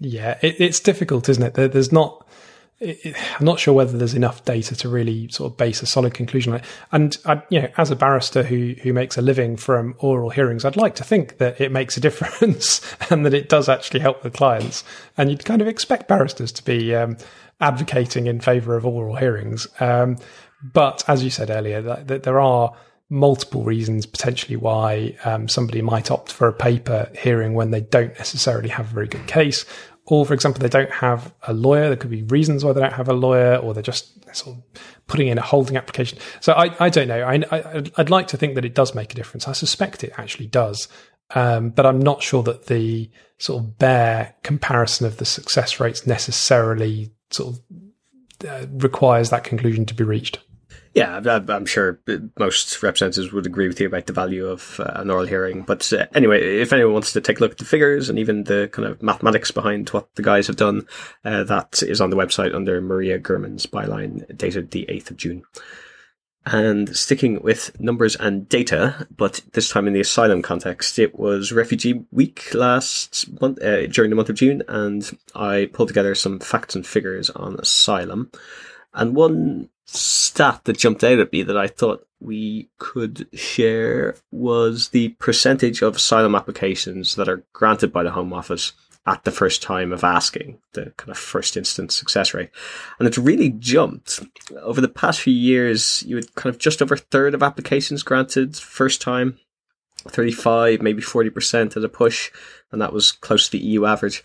Yeah, 0.00 0.38
it, 0.40 0.58
it's 0.58 0.80
difficult, 0.80 1.28
isn't 1.28 1.58
it? 1.58 1.72
There's 1.72 1.92
not 1.92 2.26
it, 2.80 3.16
I'm 3.38 3.44
not 3.44 3.58
sure 3.58 3.74
whether 3.74 3.96
there's 3.96 4.14
enough 4.14 4.44
data 4.44 4.76
to 4.76 4.88
really 4.88 5.28
sort 5.28 5.52
of 5.52 5.56
base 5.56 5.82
a 5.82 5.86
solid 5.86 6.14
conclusion 6.14 6.52
on 6.52 6.60
it. 6.60 6.64
And 6.92 7.16
I, 7.24 7.42
you 7.48 7.62
know, 7.62 7.68
as 7.76 7.90
a 7.90 7.96
barrister 7.96 8.42
who 8.42 8.74
who 8.82 8.92
makes 8.92 9.18
a 9.18 9.22
living 9.22 9.56
from 9.56 9.94
oral 9.98 10.30
hearings, 10.30 10.64
I'd 10.64 10.76
like 10.76 10.94
to 10.96 11.04
think 11.04 11.38
that 11.38 11.60
it 11.60 11.72
makes 11.72 11.96
a 11.96 12.00
difference 12.08 12.80
and 13.10 13.26
that 13.26 13.34
it 13.34 13.48
does 13.48 13.68
actually 13.68 14.00
help 14.00 14.22
the 14.22 14.30
clients. 14.30 14.84
And 15.16 15.30
you'd 15.30 15.44
kind 15.44 15.60
of 15.60 15.68
expect 15.68 16.08
barristers 16.08 16.52
to 16.52 16.64
be 16.64 16.94
um, 16.94 17.16
advocating 17.60 18.26
in 18.26 18.40
favour 18.40 18.76
of 18.76 18.86
oral 18.86 19.16
hearings. 19.16 19.66
Um, 19.80 20.18
but 20.62 21.04
as 21.08 21.22
you 21.22 21.30
said 21.30 21.50
earlier, 21.50 21.80
that, 21.82 22.08
that, 22.08 22.22
there 22.24 22.40
are 22.40 22.72
multiple 23.10 23.62
reasons 23.62 24.06
potentially 24.06 24.56
why 24.56 25.16
um, 25.24 25.48
somebody 25.48 25.80
might 25.80 26.10
opt 26.10 26.32
for 26.32 26.48
a 26.48 26.52
paper 26.52 27.10
hearing 27.16 27.54
when 27.54 27.70
they 27.70 27.80
don't 27.80 28.16
necessarily 28.18 28.68
have 28.68 28.90
a 28.90 28.94
very 28.94 29.06
good 29.06 29.26
case 29.26 29.64
or 30.10 30.24
for 30.24 30.32
example, 30.32 30.62
they 30.62 30.70
don't 30.70 30.90
have 30.90 31.34
a 31.46 31.52
lawyer. 31.52 31.88
There 31.88 31.96
could 31.96 32.10
be 32.10 32.22
reasons 32.22 32.64
why 32.64 32.72
they 32.72 32.80
don't 32.80 32.94
have 32.94 33.08
a 33.08 33.12
lawyer, 33.12 33.56
or 33.56 33.74
they're 33.74 33.82
just 33.82 34.34
sort 34.34 34.56
of 34.56 34.82
putting 35.06 35.28
in 35.28 35.36
a 35.36 35.42
holding 35.42 35.76
application. 35.76 36.18
So 36.40 36.54
I, 36.54 36.74
I 36.80 36.88
don't 36.88 37.08
know. 37.08 37.22
I, 37.22 37.84
would 37.98 38.08
like 38.08 38.28
to 38.28 38.38
think 38.38 38.54
that 38.54 38.64
it 38.64 38.74
does 38.74 38.94
make 38.94 39.12
a 39.12 39.14
difference. 39.14 39.46
I 39.46 39.52
suspect 39.52 40.02
it 40.02 40.14
actually 40.16 40.46
does, 40.46 40.88
um, 41.34 41.68
but 41.70 41.84
I'm 41.84 41.98
not 41.98 42.22
sure 42.22 42.42
that 42.44 42.66
the 42.66 43.10
sort 43.36 43.62
of 43.62 43.78
bare 43.78 44.34
comparison 44.42 45.06
of 45.06 45.18
the 45.18 45.26
success 45.26 45.78
rates 45.78 46.06
necessarily 46.06 47.12
sort 47.30 47.56
of 47.56 48.48
uh, 48.48 48.66
requires 48.70 49.28
that 49.28 49.44
conclusion 49.44 49.84
to 49.86 49.94
be 49.94 50.04
reached. 50.04 50.38
Yeah, 50.94 51.20
I'm 51.48 51.66
sure 51.66 52.00
most 52.38 52.82
representatives 52.82 53.32
would 53.32 53.46
agree 53.46 53.68
with 53.68 53.80
you 53.80 53.86
about 53.86 54.06
the 54.06 54.12
value 54.12 54.46
of 54.46 54.80
uh, 54.80 54.92
an 54.96 55.10
oral 55.10 55.26
hearing. 55.26 55.62
But 55.62 55.92
uh, 55.92 56.06
anyway, 56.14 56.60
if 56.60 56.72
anyone 56.72 56.94
wants 56.94 57.12
to 57.12 57.20
take 57.20 57.38
a 57.38 57.42
look 57.42 57.52
at 57.52 57.58
the 57.58 57.64
figures 57.64 58.08
and 58.08 58.18
even 58.18 58.44
the 58.44 58.68
kind 58.72 58.88
of 58.88 59.02
mathematics 59.02 59.50
behind 59.50 59.88
what 59.90 60.14
the 60.14 60.22
guys 60.22 60.46
have 60.46 60.56
done, 60.56 60.86
uh, 61.24 61.44
that 61.44 61.82
is 61.82 62.00
on 62.00 62.10
the 62.10 62.16
website 62.16 62.54
under 62.54 62.80
Maria 62.80 63.18
Gurman's 63.18 63.66
byline 63.66 64.36
dated 64.36 64.70
the 64.70 64.86
8th 64.88 65.10
of 65.10 65.16
June. 65.16 65.42
And 66.46 66.96
sticking 66.96 67.42
with 67.42 67.78
numbers 67.78 68.16
and 68.16 68.48
data, 68.48 69.06
but 69.14 69.42
this 69.52 69.68
time 69.68 69.86
in 69.86 69.92
the 69.92 70.00
asylum 70.00 70.40
context, 70.40 70.98
it 70.98 71.18
was 71.18 71.52
Refugee 71.52 72.06
Week 72.10 72.54
last 72.54 73.40
month, 73.40 73.62
uh, 73.62 73.86
during 73.88 74.08
the 74.08 74.16
month 74.16 74.30
of 74.30 74.36
June, 74.36 74.62
and 74.66 75.18
I 75.34 75.68
pulled 75.70 75.88
together 75.88 76.14
some 76.14 76.38
facts 76.38 76.74
and 76.74 76.86
figures 76.86 77.28
on 77.28 77.56
asylum. 77.56 78.30
And 78.94 79.14
one 79.14 79.68
stat 79.88 80.60
that 80.64 80.78
jumped 80.78 81.02
out 81.02 81.18
at 81.18 81.32
me 81.32 81.42
that 81.42 81.56
I 81.56 81.66
thought 81.66 82.06
we 82.20 82.68
could 82.78 83.26
share 83.32 84.16
was 84.30 84.90
the 84.90 85.10
percentage 85.20 85.82
of 85.82 85.96
asylum 85.96 86.34
applications 86.34 87.14
that 87.14 87.28
are 87.28 87.44
granted 87.52 87.92
by 87.92 88.02
the 88.02 88.10
Home 88.10 88.32
Office 88.32 88.72
at 89.06 89.24
the 89.24 89.30
first 89.30 89.62
time 89.62 89.90
of 89.90 90.04
asking, 90.04 90.58
the 90.74 90.92
kind 90.98 91.10
of 91.10 91.16
first 91.16 91.56
instance 91.56 91.94
success 91.94 92.34
rate. 92.34 92.50
And 92.98 93.08
it's 93.08 93.16
really 93.16 93.48
jumped. 93.48 94.20
Over 94.60 94.82
the 94.82 94.88
past 94.88 95.20
few 95.20 95.32
years, 95.32 96.02
you 96.02 96.16
had 96.16 96.34
kind 96.34 96.54
of 96.54 96.60
just 96.60 96.82
over 96.82 96.94
a 96.94 96.98
third 96.98 97.34
of 97.34 97.42
applications 97.42 98.02
granted 98.02 98.56
first 98.56 99.00
time, 99.00 99.38
35, 100.08 100.82
maybe 100.82 101.00
40% 101.00 101.76
at 101.76 101.84
a 101.84 101.88
push, 101.88 102.30
and 102.70 102.82
that 102.82 102.92
was 102.92 103.12
close 103.12 103.46
to 103.46 103.52
the 103.52 103.64
EU 103.64 103.86
average. 103.86 104.22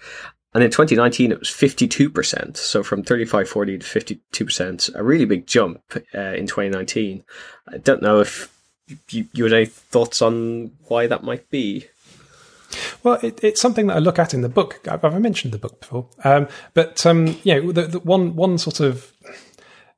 And 0.54 0.64
in 0.64 0.70
2019, 0.70 1.32
it 1.32 1.40
was 1.40 1.50
52%. 1.50 2.58
So 2.58 2.84
from 2.84 3.04
35, 3.04 3.50
40 3.50 3.78
to 3.80 3.86
52%, 3.86 4.96
a 4.96 5.04
really 5.04 5.26
big 5.26 5.48
jump 5.48 5.82
uh, 6.14 6.20
in 6.20 6.46
2019. 6.48 7.24
I 7.68 7.78
don't 7.78 8.02
know 8.02 8.20
if 8.20 8.54
you, 9.10 9.28
you 9.34 9.46
had 9.46 9.54
any 9.54 9.66
thoughts 9.66 10.22
on 10.22 10.72
why 10.88 11.08
that 11.08 11.24
might 11.24 11.50
be. 11.50 11.88
Well, 13.04 13.20
it, 13.22 13.44
it's 13.44 13.62
something 13.62 13.88
that 13.88 13.98
I 13.98 14.00
look 14.00 14.20
at 14.20 14.34
in 14.34 14.42
the 14.42 14.50
book. 14.50 14.80
I've, 14.88 15.04
I've 15.04 15.20
mentioned 15.22 15.54
the 15.54 15.60
book 15.60 15.80
before, 15.80 16.08
um, 16.24 16.48
but 16.74 17.06
um, 17.06 17.38
know, 17.46 17.72
the, 17.72 17.84
the 17.84 18.00
one 18.00 18.36
one 18.36 18.58
sort 18.58 18.80
of 18.80 19.12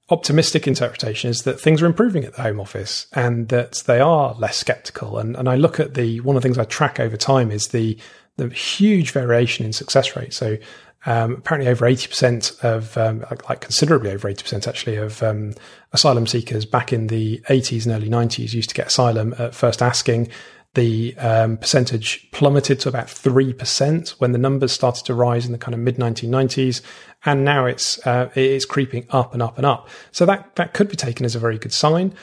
optimistic 0.09 0.67
interpretation 0.67 1.29
is 1.29 1.43
that 1.43 1.59
things 1.59 1.81
are 1.81 1.87
improving 1.87 2.23
at 2.25 2.35
the 2.35 2.41
Home 2.41 2.59
Office 2.59 3.07
and 3.13 3.47
that 3.49 3.83
they 3.87 3.99
are 3.99 4.35
less 4.35 4.57
sceptical. 4.57 5.17
And, 5.17 5.35
and 5.35 5.49
I 5.49 5.55
look 5.55 5.79
at 5.79 5.95
the 5.95 6.19
one 6.21 6.35
of 6.35 6.41
the 6.41 6.47
things 6.47 6.57
I 6.57 6.65
track 6.65 6.99
over 6.99 7.17
time 7.17 7.49
is 7.49 7.69
the 7.69 7.97
the 8.38 8.50
huge 8.50 9.12
variation 9.12 9.65
in 9.65 9.74
success 9.74 10.15
rate. 10.15 10.34
So 10.34 10.58
um, 11.06 11.34
apparently, 11.34 11.69
over 11.69 11.86
eighty 11.86 12.08
percent 12.08 12.52
of, 12.63 12.98
um, 12.98 13.19
like, 13.30 13.48
like, 13.48 13.62
considerably 13.62 14.12
over 14.12 14.28
eighty 14.28 14.41
percent 14.41 14.67
actually, 14.67 14.95
of 14.95 15.21
um, 15.21 15.54
asylum 15.93 16.26
seekers 16.26 16.65
back 16.65 16.91
in 16.91 17.08
the 17.08 17.41
eighties 17.50 17.86
and 17.86 17.95
early 17.95 18.10
nineties 18.10 18.56
used 18.56 18.69
to 18.69 18.76
get 18.76 18.88
asylum 18.88 19.36
at 19.38 19.54
first 19.54 19.82
asking. 19.82 20.30
the 20.74 21.15
um, 21.19 21.56
percentage 21.58 22.30
plummeted 22.32 22.82
to 22.82 22.89
about 22.89 23.08
3% 23.08 24.10
when 24.19 24.34
the 24.34 24.38
numbers 24.38 24.74
started 24.74 25.06
to 25.06 25.13
rise 25.13 25.45
in 25.45 25.54
the 25.54 25.58
kind 25.58 25.74
of 25.74 25.80
mid 25.80 25.95
1990s. 25.95 26.82
And 27.24 27.45
now 27.45 27.65
it's, 27.65 28.06
uh, 28.06 28.30
it's 28.36 28.65
creeping 28.65 29.08
up 29.10 29.34
and 29.34 29.41
up 29.41 29.58
and 29.58 29.65
up. 29.65 29.88
So 30.12 30.26
that, 30.26 30.56
that 30.58 30.74
could 30.74 30.89
be 30.89 30.98
taken 30.98 31.26
as 31.26 31.34
a 31.34 31.39
very 31.39 31.58
good 31.58 31.71
sign. 31.71 32.13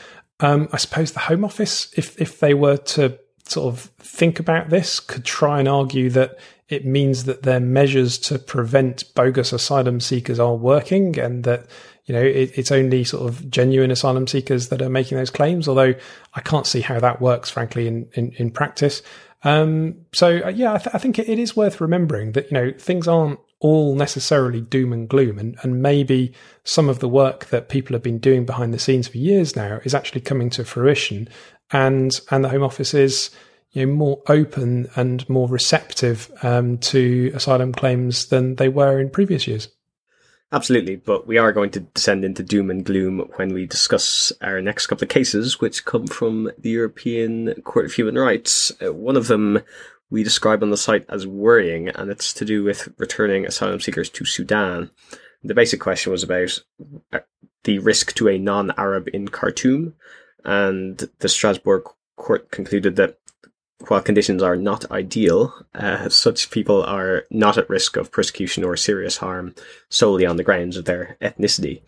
Um, 0.41 0.69
I 0.71 0.77
suppose 0.77 1.13
the 1.13 1.21
Home 1.21 1.45
Office, 1.47 1.89
if, 1.97 2.21
if 2.21 2.41
they 2.41 2.53
were 2.53 2.77
to 2.77 3.19
sort 3.45 3.73
of 3.73 3.81
think 3.99 4.39
about 4.41 4.71
this, 4.71 5.01
could 5.01 5.25
try 5.25 5.59
and 5.59 5.69
argue 5.69 6.11
that 6.11 6.39
it 6.73 6.87
means 6.87 7.25
that 7.25 7.43
their 7.43 7.61
measures 7.61 8.17
to 8.17 8.39
prevent 8.39 9.05
bogus 9.15 9.53
asylum 9.53 10.01
seekers 10.01 10.41
are 10.41 10.55
working 10.55 11.19
and 11.19 11.45
that 11.45 11.67
you 12.07 12.15
know 12.15 12.23
it, 12.23 12.51
it's 12.57 12.73
only 12.73 13.05
sort 13.05 13.29
of 13.29 13.49
genuine 13.51 13.91
asylum 13.91 14.27
seekers 14.27 14.69
that 14.69 14.81
are 14.81 14.89
making 14.89 15.19
those 15.19 15.31
claims 15.31 15.69
although 15.69 15.95
i 16.35 16.41
can't 16.41 16.67
see 16.67 16.81
how 16.81 16.99
that 16.99 17.21
works 17.21 17.51
frankly 17.51 17.87
in 17.87 18.09
in, 18.15 18.33
in 18.37 18.51
practice. 18.51 19.03
Um, 19.45 19.97
so 20.13 20.41
uh, 20.45 20.49
yeah 20.51 20.75
I, 20.75 20.79
th- 20.79 20.95
I 20.95 20.99
think 20.99 21.19
it, 21.19 21.29
it 21.29 21.39
is 21.39 21.57
worth 21.57 21.81
remembering 21.81 22.33
that 22.33 22.51
you 22.51 22.55
know 22.55 22.73
things 22.79 23.09
aren't 23.09 23.41
all 23.59 23.95
necessarily 23.95 24.61
doom 24.61 24.93
and 24.93 25.09
gloom 25.09 25.39
and, 25.39 25.57
and 25.63 25.83
maybe 25.83 26.33
some 26.65 26.89
of 26.89 27.01
the 27.01 27.09
work 27.09 27.47
that 27.47 27.69
people 27.69 27.95
have 27.95 28.03
been 28.03 28.19
doing 28.19 28.45
behind 28.45 28.73
the 28.73 28.79
scenes 28.79 29.09
for 29.09 29.19
years 29.19 29.55
now 29.55 29.81
is 29.85 29.95
actually 29.95 30.21
coming 30.21 30.49
to 30.51 30.65
fruition 30.65 31.29
and 31.73 32.13
and 32.31 32.45
the 32.45 32.49
home 32.49 32.63
office 32.63 32.95
is 32.95 33.31
you 33.73 33.87
know, 33.87 33.93
more 33.93 34.23
open 34.29 34.89
and 34.97 35.29
more 35.29 35.49
receptive 35.49 36.31
um, 36.43 36.79
to 36.79 37.33
asylum 37.35 37.73
claims 37.73 38.27
than 38.27 38.57
they 38.57 38.69
were 38.69 39.01
in 39.01 39.11
previous 39.11 39.47
years. 39.47 39.69
Absolutely, 40.53 40.97
but 40.97 41.27
we 41.27 41.39
are 41.39 41.51
going 41.51 41.71
to 41.71 41.81
descend 41.81 42.27
into 42.27 42.43
doom 42.43 42.71
and 42.71 42.85
gloom 42.85 43.21
when 43.37 43.55
we 43.55 43.65
discuss 43.65 44.33
our 44.43 44.61
next 44.61 44.87
couple 44.87 45.05
of 45.05 45.09
cases, 45.09 45.63
which 45.63 45.87
come 45.87 46.07
from 46.07 46.51
the 46.59 46.69
European 46.69 47.55
Court 47.63 47.87
of 47.87 47.95
Human 47.95 48.17
Rights. 48.17 48.71
Uh, 48.85 48.93
one 48.93 49.17
of 49.17 49.29
them 49.29 49.61
we 50.11 50.23
describe 50.23 50.63
on 50.63 50.69
the 50.69 50.77
site 50.77 51.07
as 51.09 51.27
worrying, 51.27 51.89
and 51.89 52.11
it's 52.11 52.35
to 52.35 52.45
do 52.45 52.63
with 52.63 52.93
returning 52.99 53.47
asylum 53.47 53.81
seekers 53.81 54.11
to 54.11 54.27
Sudan. 54.27 54.91
The 55.43 55.55
basic 55.55 55.81
question 55.81 56.13
was 56.13 56.23
about 56.23 56.59
uh, 57.15 57.21
the 57.65 57.79
risk 57.79 58.15
to 58.17 58.29
a 58.29 58.39
non 58.39 58.73
Arab 58.77 59.09
in 59.15 59.29
Khartoum, 59.29 59.95
and 60.45 61.09
the 61.19 61.29
Strasbourg 61.29 61.85
court 62.17 62.51
concluded 62.51 62.97
that 62.97 63.19
while 63.89 64.01
conditions 64.01 64.43
are 64.43 64.57
not 64.57 64.91
ideal, 64.91 65.55
uh, 65.75 66.09
such 66.09 66.51
people 66.51 66.83
are 66.85 67.25
not 67.31 67.59
at 67.59 67.69
risk 67.69 67.97
of 67.97 68.13
persecution 68.13 68.63
or 68.65 68.77
serious 68.77 69.17
harm 69.17 69.57
solely 69.89 70.27
on 70.27 70.37
the 70.37 70.45
grounds 70.45 70.77
of 70.77 70.85
their 70.85 71.17
ethnicity. 71.21 71.83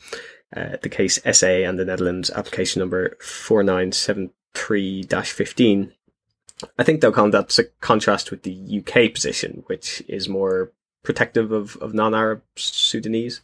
Uh, 0.55 0.77
the 0.83 0.88
case 0.88 1.19
SA 1.33 1.47
and 1.47 1.79
the 1.79 1.85
Netherlands 1.85 2.31
application 2.31 2.81
number 2.81 3.17
4973-15. 3.21 5.93
I 6.79 6.85
think 6.85 7.01
though, 7.01 7.11
Colin, 7.12 7.33
that's 7.33 7.59
a 7.59 7.64
contrast 7.81 8.31
with 8.31 8.45
the 8.45 8.81
UK 8.81 9.12
position, 9.12 9.64
which 9.67 10.03
is 10.09 10.29
more 10.29 10.71
protective 11.03 11.51
of, 11.53 11.77
of 11.77 11.95
non-Arab 11.95 12.43
Sudanese. 12.57 13.43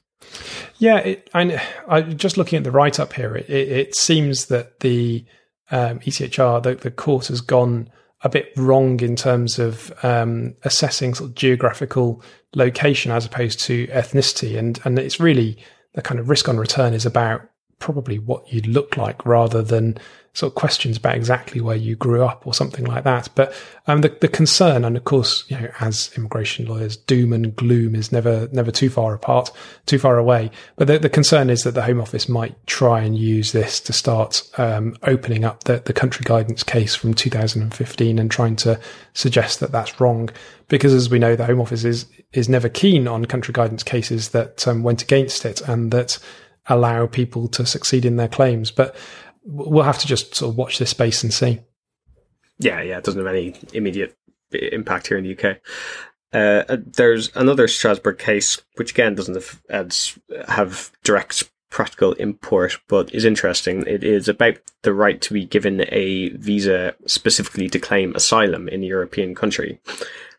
Yeah, 0.81 0.97
it, 0.97 1.31
I, 1.35 2.01
just 2.01 2.39
looking 2.39 2.57
at 2.57 2.65
the 2.65 2.71
write-up 2.71 3.13
here, 3.13 3.37
it, 3.37 3.49
it, 3.51 3.69
it 3.69 3.95
seems 3.95 4.47
that 4.47 4.81
the 4.81 5.27
um, 5.71 6.01
ECHR, 6.01 6.63
the, 6.63 6.75
the 6.75 6.91
court 6.91 7.27
has 7.27 7.43
gone 7.43 7.91
a 8.23 8.31
bit 8.31 8.51
wrong 8.57 8.99
in 9.01 9.15
terms 9.15 9.59
of 9.59 9.93
um, 10.03 10.55
assessing 10.65 11.15
sort 11.15 11.31
of 11.31 11.37
geographical 11.37 12.23
location 12.55 13.13
as 13.13 13.27
opposed 13.27 13.61
to 13.61 13.87
ethnicity, 13.89 14.59
and 14.59 14.81
and 14.85 14.99
it's 14.99 15.21
really 15.21 15.59
the 15.95 16.03
kind 16.03 16.19
of 16.19 16.31
risk 16.31 16.49
on 16.49 16.59
return 16.59 16.95
is 16.95 17.05
about 17.07 17.43
probably 17.81 18.19
what 18.19 18.53
you 18.53 18.61
look 18.63 18.97
like 18.97 19.27
rather 19.27 19.63
than 19.63 19.99
sort 20.33 20.53
of 20.53 20.55
questions 20.55 20.97
about 20.97 21.17
exactly 21.17 21.61
where 21.61 21.77
you 21.77 21.97
grew 21.97 22.23
up 22.23 22.47
or 22.47 22.55
something 22.55 22.85
like 22.85 23.03
that. 23.03 23.29
But 23.35 23.53
um, 23.89 24.03
the, 24.03 24.17
the 24.21 24.29
concern, 24.29 24.85
and 24.85 24.97
of 24.97 25.05
course, 25.05 25.45
you 25.49 25.59
know, 25.59 25.69
as 25.81 26.11
immigration 26.17 26.67
lawyers, 26.67 26.97
doom 26.97 27.33
and 27.33 27.55
gloom 27.57 27.97
is 27.97 28.13
never 28.13 28.49
never 28.53 28.71
too 28.71 28.91
far 28.91 29.13
apart, 29.13 29.51
too 29.87 29.99
far 29.99 30.19
away. 30.19 30.51
But 30.77 30.87
the, 30.87 30.99
the 31.01 31.09
concern 31.09 31.51
is 31.51 31.63
that 31.63 31.75
the 31.75 31.83
Home 31.83 32.01
Office 32.01 32.29
might 32.29 32.55
try 32.67 33.01
and 33.01 33.19
use 33.19 33.51
this 33.51 33.81
to 33.81 33.93
start 33.93 34.49
um, 34.57 34.97
opening 35.03 35.45
up 35.45 35.65
the, 35.65 35.83
the 35.85 35.93
country 35.93 36.23
guidance 36.25 36.63
case 36.63 36.95
from 36.95 37.15
2015 37.15 38.19
and 38.19 38.31
trying 38.31 38.57
to 38.57 38.79
suggest 39.15 39.59
that 39.61 39.73
that's 39.73 40.01
wrong. 40.01 40.31
Because 40.69 40.95
as 40.95 41.11
we 41.11 41.19
know, 41.19 41.35
the 41.35 41.47
Home 41.47 41.61
Office 41.61 41.85
is 41.85 42.07
is 42.33 42.49
never 42.49 42.69
keen 42.69 43.09
on 43.09 43.25
country 43.25 43.53
guidance 43.53 43.83
cases 43.83 44.29
that 44.29 44.69
um, 44.69 44.85
went 44.85 45.03
against 45.03 45.45
it 45.45 45.61
and 45.63 45.91
that 45.91 46.19
allow 46.71 47.07
people 47.07 47.49
to 47.49 47.67
succeed 47.67 48.05
in 48.05 48.17
their 48.17 48.29
claims. 48.29 48.71
But 48.71 48.97
we'll 49.45 49.85
have 49.85 49.99
to 49.99 50.07
just 50.07 50.35
sort 50.35 50.51
of 50.51 50.57
watch 50.57 50.79
this 50.79 50.91
space 50.91 51.23
and 51.23 51.33
see. 51.33 51.61
Yeah, 52.59 52.81
yeah, 52.83 52.99
it 52.99 53.05
doesn't 53.05 53.25
have 53.25 53.35
any 53.35 53.55
immediate 53.73 54.17
impact 54.53 55.09
here 55.09 55.19
in 55.19 55.25
the 55.25 55.37
UK. 55.37 55.59
Uh, 56.33 56.65
uh, 56.73 56.77
there's 56.85 57.35
another 57.35 57.67
Strasbourg 57.67 58.19
case, 58.19 58.63
which 58.77 58.93
again 58.93 59.15
doesn't 59.15 59.35
have, 59.35 59.99
have 60.49 60.93
direct 61.03 61.51
practical 61.71 62.13
import, 62.15 62.79
but 62.89 63.15
is 63.15 63.25
interesting. 63.25 63.85
It 63.87 64.05
is 64.05 64.29
about 64.29 64.59
the 64.83 64.93
right 64.93 65.21
to 65.23 65.33
be 65.33 65.45
given 65.45 65.85
a 65.89 66.31
visa 66.31 66.95
specifically 67.07 67.69
to 67.69 67.79
claim 67.79 68.15
asylum 68.15 68.69
in 68.69 68.83
a 68.83 68.87
European 68.87 69.35
country. 69.35 69.81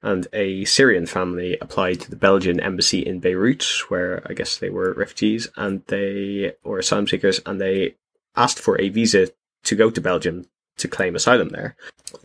And 0.03 0.27
a 0.33 0.65
Syrian 0.65 1.05
family 1.05 1.57
applied 1.59 2.01
to 2.01 2.09
the 2.09 2.15
Belgian 2.15 2.59
embassy 2.59 2.99
in 2.99 3.19
Beirut, 3.19 3.65
where 3.87 4.23
I 4.25 4.33
guess 4.33 4.57
they 4.57 4.69
were 4.69 4.93
refugees 4.93 5.47
and 5.55 5.83
they, 5.87 6.53
were 6.63 6.79
asylum 6.79 7.07
seekers, 7.07 7.39
and 7.45 7.61
they 7.61 7.95
asked 8.35 8.59
for 8.59 8.79
a 8.79 8.89
visa 8.89 9.29
to 9.63 9.75
go 9.75 9.89
to 9.89 10.01
Belgium 10.01 10.45
to 10.77 10.87
claim 10.87 11.15
asylum 11.15 11.49
there. 11.49 11.75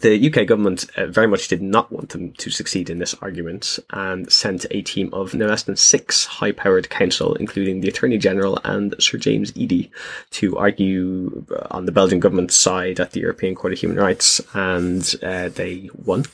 The 0.00 0.28
UK 0.28 0.46
government 0.46 0.86
uh, 0.96 1.06
very 1.06 1.28
much 1.28 1.48
did 1.48 1.62
not 1.62 1.92
want 1.92 2.10
them 2.10 2.32
to 2.32 2.50
succeed 2.50 2.90
in 2.90 2.98
this 2.98 3.14
argument 3.22 3.78
and 3.90 4.30
sent 4.32 4.66
a 4.70 4.82
team 4.82 5.10
of 5.12 5.34
no 5.34 5.46
less 5.46 5.62
than 5.62 5.76
six 5.76 6.24
high 6.24 6.52
powered 6.52 6.90
counsel, 6.90 7.34
including 7.34 7.80
the 7.80 7.88
Attorney 7.88 8.18
General 8.18 8.58
and 8.64 8.94
Sir 8.98 9.18
James 9.18 9.52
Eadie, 9.52 9.90
to 10.30 10.56
argue 10.56 11.46
on 11.70 11.86
the 11.86 11.92
Belgian 11.92 12.18
government's 12.18 12.56
side 12.56 12.98
at 12.98 13.12
the 13.12 13.20
European 13.20 13.54
Court 13.54 13.74
of 13.74 13.78
Human 13.78 13.98
Rights, 13.98 14.40
and 14.54 15.14
uh, 15.22 15.48
they 15.50 15.88
won. 15.94 16.24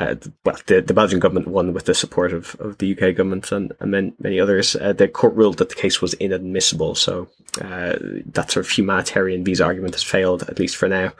Uh, 0.00 0.14
well, 0.46 0.56
the, 0.64 0.80
the 0.80 0.94
Belgian 0.94 1.20
government 1.20 1.46
won 1.46 1.74
with 1.74 1.84
the 1.84 1.94
support 1.94 2.32
of, 2.32 2.56
of 2.58 2.78
the 2.78 2.92
UK 2.92 3.14
government 3.14 3.52
and, 3.52 3.74
and 3.80 4.14
many, 4.18 4.40
others. 4.40 4.74
Uh, 4.74 4.94
the 4.94 5.06
court 5.06 5.34
ruled 5.34 5.58
that 5.58 5.68
the 5.68 5.74
case 5.74 6.00
was 6.00 6.14
inadmissible, 6.14 6.94
so 6.94 7.28
uh, 7.60 7.96
that 8.24 8.50
sort 8.50 8.64
of 8.64 8.70
humanitarian 8.70 9.44
visa 9.44 9.62
argument 9.62 9.94
has 9.94 10.02
failed, 10.02 10.42
at 10.44 10.58
least 10.58 10.76
for 10.76 10.88
now. 10.88 11.12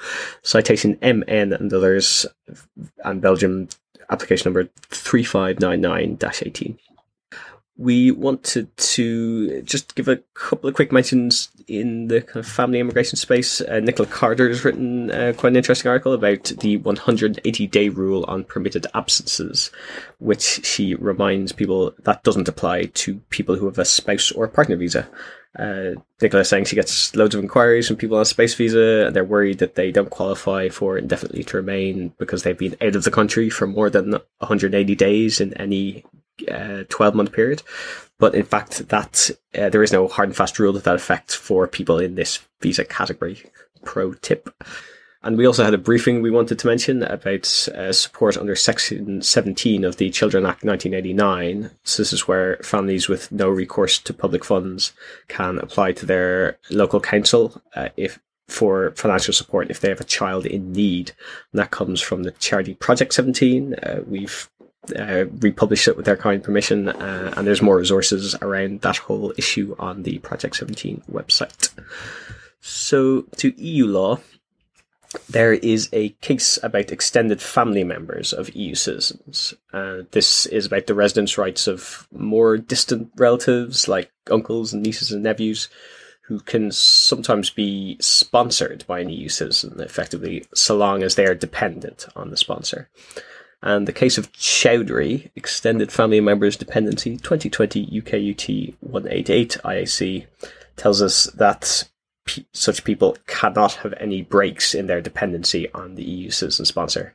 Citation 0.42 0.98
MN 1.02 1.52
and 1.52 1.72
others, 1.72 2.26
and 3.04 3.20
Belgium 3.20 3.68
application 4.10 4.48
number 4.52 4.68
3599 4.90 6.18
18 6.42 6.78
we 7.80 8.10
wanted 8.10 8.76
to 8.76 9.62
just 9.62 9.94
give 9.94 10.06
a 10.06 10.18
couple 10.34 10.68
of 10.68 10.74
quick 10.74 10.92
mentions 10.92 11.48
in 11.66 12.08
the 12.08 12.20
kind 12.20 12.44
of 12.44 12.46
family 12.46 12.78
immigration 12.78 13.16
space. 13.16 13.62
Uh, 13.62 13.80
Nicola 13.80 14.06
Carter 14.06 14.48
has 14.48 14.66
written 14.66 15.10
uh, 15.10 15.32
quite 15.34 15.54
an 15.54 15.56
interesting 15.56 15.88
article 15.88 16.12
about 16.12 16.44
the 16.60 16.76
180 16.76 17.66
day 17.68 17.88
rule 17.88 18.26
on 18.28 18.44
permitted 18.44 18.86
absences, 18.92 19.70
which 20.18 20.62
she 20.62 20.94
reminds 20.94 21.52
people 21.52 21.94
that 22.00 22.22
doesn't 22.22 22.48
apply 22.48 22.84
to 22.84 23.14
people 23.30 23.56
who 23.56 23.64
have 23.64 23.78
a 23.78 23.86
spouse 23.86 24.30
or 24.30 24.46
partner 24.46 24.76
visa. 24.76 25.08
Uh, 25.58 25.92
Nicola 26.22 26.44
saying 26.44 26.64
she 26.64 26.76
gets 26.76 27.14
loads 27.16 27.34
of 27.34 27.42
inquiries 27.42 27.88
from 27.88 27.96
people 27.96 28.16
on 28.16 28.22
a 28.22 28.26
spouse 28.26 28.54
visa 28.54 29.06
and 29.06 29.16
they're 29.16 29.24
worried 29.24 29.58
that 29.58 29.74
they 29.74 29.90
don't 29.90 30.10
qualify 30.10 30.68
for 30.68 30.96
indefinitely 30.96 31.42
to 31.44 31.56
remain 31.56 32.12
because 32.18 32.44
they've 32.44 32.56
been 32.56 32.76
out 32.80 32.94
of 32.94 33.02
the 33.02 33.10
country 33.10 33.50
for 33.50 33.66
more 33.66 33.90
than 33.90 34.12
180 34.38 34.94
days 34.94 35.40
in 35.40 35.52
any 35.54 36.04
uh, 36.50 36.84
12 36.88 37.14
month 37.14 37.32
period. 37.32 37.62
But 38.18 38.34
in 38.34 38.44
fact, 38.44 38.88
that 38.88 39.30
uh, 39.58 39.70
there 39.70 39.82
is 39.82 39.92
no 39.92 40.06
hard 40.06 40.28
and 40.28 40.36
fast 40.36 40.58
rule 40.58 40.74
to 40.74 40.78
that 40.78 40.94
effect 40.94 41.34
for 41.34 41.66
people 41.66 41.98
in 41.98 42.14
this 42.14 42.38
visa 42.60 42.84
category. 42.84 43.42
Pro 43.82 44.12
tip. 44.12 44.50
And 45.22 45.36
we 45.36 45.46
also 45.46 45.64
had 45.64 45.74
a 45.74 45.78
briefing 45.78 46.22
we 46.22 46.30
wanted 46.30 46.58
to 46.58 46.66
mention 46.66 47.02
about 47.02 47.68
uh, 47.74 47.92
support 47.92 48.38
under 48.38 48.56
Section 48.56 49.20
17 49.20 49.84
of 49.84 49.98
the 49.98 50.08
Children 50.10 50.46
Act 50.46 50.64
1989. 50.64 51.70
So 51.84 52.02
this 52.02 52.12
is 52.14 52.26
where 52.26 52.56
families 52.62 53.08
with 53.08 53.30
no 53.30 53.50
recourse 53.50 53.98
to 53.98 54.14
public 54.14 54.44
funds 54.44 54.94
can 55.28 55.58
apply 55.58 55.92
to 55.92 56.06
their 56.06 56.58
local 56.70 57.00
council 57.00 57.60
uh, 57.74 57.90
if 57.98 58.18
for 58.48 58.92
financial 58.92 59.32
support 59.32 59.70
if 59.70 59.80
they 59.80 59.90
have 59.90 60.00
a 60.00 60.04
child 60.04 60.46
in 60.46 60.72
need. 60.72 61.12
And 61.52 61.60
that 61.60 61.70
comes 61.70 62.00
from 62.00 62.22
the 62.22 62.32
charity 62.32 62.74
Project 62.74 63.12
17. 63.12 63.74
Uh, 63.74 64.00
we've 64.06 64.48
uh, 64.98 65.26
republished 65.40 65.86
it 65.86 65.96
with 65.96 66.06
their 66.06 66.16
kind 66.16 66.42
permission, 66.42 66.88
uh, 66.88 67.34
and 67.36 67.46
there's 67.46 67.62
more 67.62 67.76
resources 67.76 68.34
around 68.40 68.80
that 68.80 68.96
whole 68.96 69.32
issue 69.36 69.76
on 69.78 70.02
the 70.02 70.18
Project 70.18 70.56
17 70.56 71.02
website. 71.12 71.68
So, 72.60 73.22
to 73.36 73.54
EU 73.62 73.86
law, 73.86 74.18
there 75.28 75.54
is 75.54 75.88
a 75.92 76.10
case 76.20 76.58
about 76.62 76.92
extended 76.92 77.42
family 77.42 77.82
members 77.82 78.32
of 78.32 78.54
EU 78.54 78.74
citizens. 78.74 79.54
Uh, 79.72 80.02
this 80.12 80.46
is 80.46 80.66
about 80.66 80.86
the 80.86 80.94
residence 80.94 81.36
rights 81.36 81.66
of 81.66 82.06
more 82.12 82.56
distant 82.56 83.10
relatives, 83.16 83.88
like 83.88 84.10
uncles 84.30 84.72
and 84.72 84.82
nieces 84.82 85.10
and 85.10 85.24
nephews, 85.24 85.68
who 86.22 86.38
can 86.38 86.70
sometimes 86.70 87.50
be 87.50 87.96
sponsored 88.00 88.84
by 88.86 89.00
an 89.00 89.10
EU 89.10 89.28
citizen, 89.28 89.80
effectively, 89.80 90.46
so 90.54 90.76
long 90.76 91.02
as 91.02 91.16
they 91.16 91.26
are 91.26 91.34
dependent 91.34 92.06
on 92.14 92.30
the 92.30 92.36
sponsor. 92.36 92.88
And 93.62 93.88
the 93.88 93.92
case 93.92 94.16
of 94.16 94.32
Chowdhury, 94.32 95.30
Extended 95.34 95.90
Family 95.90 96.20
Members 96.20 96.56
Dependency 96.56 97.16
2020 97.16 97.84
UKUT 97.86 98.76
188 98.78 99.56
IAC, 99.64 100.26
tells 100.76 101.02
us 101.02 101.24
that 101.34 101.88
such 102.52 102.84
people 102.84 103.16
cannot 103.26 103.74
have 103.74 103.94
any 103.98 104.22
breaks 104.22 104.74
in 104.74 104.86
their 104.86 105.00
dependency 105.00 105.70
on 105.72 105.94
the 105.94 106.04
EU 106.04 106.30
citizen 106.30 106.64
sponsor. 106.64 107.14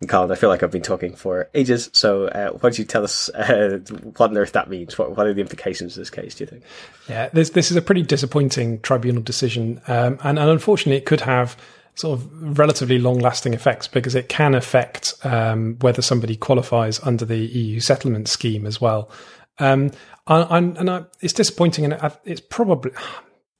And 0.00 0.08
Colin, 0.08 0.30
I 0.30 0.36
feel 0.36 0.48
like 0.48 0.62
I've 0.62 0.70
been 0.70 0.82
talking 0.82 1.16
for 1.16 1.48
ages, 1.54 1.90
so 1.92 2.28
uh, 2.28 2.50
why 2.50 2.60
don't 2.60 2.78
you 2.78 2.84
tell 2.84 3.02
us 3.02 3.28
uh, 3.30 3.80
what 4.16 4.30
on 4.30 4.38
earth 4.38 4.52
that 4.52 4.70
means? 4.70 4.96
What, 4.96 5.16
what, 5.16 5.26
are 5.26 5.34
the 5.34 5.40
implications 5.40 5.96
of 5.96 6.02
this 6.02 6.10
case, 6.10 6.36
do 6.36 6.44
you 6.44 6.46
think? 6.46 6.62
Yeah, 7.08 7.28
this, 7.32 7.50
this 7.50 7.72
is 7.72 7.76
a 7.76 7.82
pretty 7.82 8.02
disappointing 8.02 8.80
tribunal 8.80 9.22
decision, 9.22 9.80
um, 9.88 10.18
and, 10.22 10.38
and 10.38 10.50
unfortunately, 10.50 10.98
it 10.98 11.06
could 11.06 11.22
have 11.22 11.56
sort 11.96 12.20
of 12.20 12.58
relatively 12.58 13.00
long 13.00 13.18
lasting 13.18 13.54
effects 13.54 13.88
because 13.88 14.14
it 14.14 14.28
can 14.28 14.54
affect 14.54 15.14
um, 15.24 15.76
whether 15.80 16.00
somebody 16.00 16.36
qualifies 16.36 17.00
under 17.00 17.24
the 17.24 17.38
EU 17.38 17.80
settlement 17.80 18.28
scheme 18.28 18.66
as 18.66 18.80
well. 18.80 19.10
Um, 19.58 19.90
I, 20.28 20.58
and 20.58 20.88
I, 20.88 21.04
it's 21.20 21.32
disappointing, 21.32 21.84
and 21.84 22.12
it's 22.24 22.40
probably. 22.40 22.92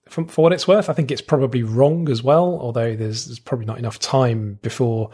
For, 0.08 0.26
for 0.26 0.42
what 0.42 0.52
it's 0.52 0.66
worth, 0.66 0.88
I 0.88 0.92
think 0.92 1.10
it's 1.10 1.20
probably 1.20 1.62
wrong 1.62 2.08
as 2.08 2.22
well. 2.22 2.58
Although 2.60 2.96
there's, 2.96 3.26
there's 3.26 3.38
probably 3.38 3.66
not 3.66 3.78
enough 3.78 3.98
time 3.98 4.58
before 4.62 5.10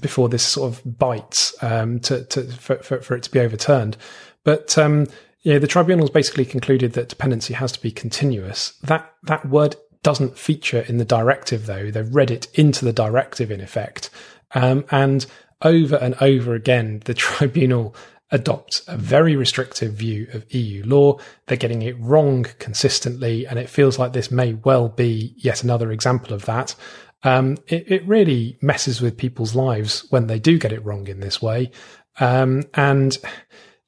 before 0.00 0.28
this 0.28 0.46
sort 0.46 0.72
of 0.72 0.98
bites 0.98 1.52
um, 1.62 1.98
to, 1.98 2.24
to 2.24 2.44
for, 2.44 2.76
for, 2.76 3.00
for, 3.00 3.16
it 3.16 3.24
to 3.24 3.30
be 3.30 3.40
overturned. 3.40 3.96
But 4.44 4.78
um, 4.78 5.08
yeah, 5.42 5.58
the 5.58 5.66
tribunals 5.66 6.10
basically 6.10 6.44
concluded 6.44 6.92
that 6.92 7.08
dependency 7.08 7.54
has 7.54 7.72
to 7.72 7.82
be 7.82 7.90
continuous. 7.90 8.72
That 8.82 9.12
that 9.24 9.46
word 9.46 9.76
doesn't 10.02 10.38
feature 10.38 10.80
in 10.80 10.98
the 10.98 11.04
directive, 11.04 11.66
though. 11.66 11.90
They've 11.90 12.14
read 12.14 12.30
it 12.30 12.48
into 12.54 12.84
the 12.84 12.92
directive, 12.92 13.50
in 13.50 13.60
effect. 13.60 14.10
Um, 14.54 14.84
and 14.90 15.26
over 15.62 15.96
and 15.96 16.14
over 16.20 16.54
again, 16.54 17.02
the 17.04 17.14
tribunal 17.26 17.94
adopts 18.30 18.82
a 18.86 18.96
very 18.96 19.36
restrictive 19.36 19.94
view 19.94 20.28
of 20.32 20.52
EU 20.54 20.84
law. 20.84 21.18
They're 21.46 21.56
getting 21.56 21.82
it 21.82 21.98
wrong 21.98 22.46
consistently, 22.58 23.46
and 23.46 23.58
it 23.58 23.68
feels 23.68 23.98
like 23.98 24.12
this 24.12 24.30
may 24.30 24.54
well 24.54 24.88
be 24.88 25.34
yet 25.36 25.62
another 25.64 25.90
example 25.92 26.32
of 26.32 26.44
that. 26.46 26.74
Um, 27.22 27.58
it, 27.66 27.90
it, 27.90 28.06
really 28.06 28.58
messes 28.62 29.02
with 29.02 29.18
people's 29.18 29.54
lives 29.54 30.06
when 30.08 30.26
they 30.26 30.38
do 30.38 30.58
get 30.58 30.72
it 30.72 30.82
wrong 30.84 31.06
in 31.06 31.20
this 31.20 31.42
way. 31.42 31.70
Um, 32.18 32.62
and 32.72 33.16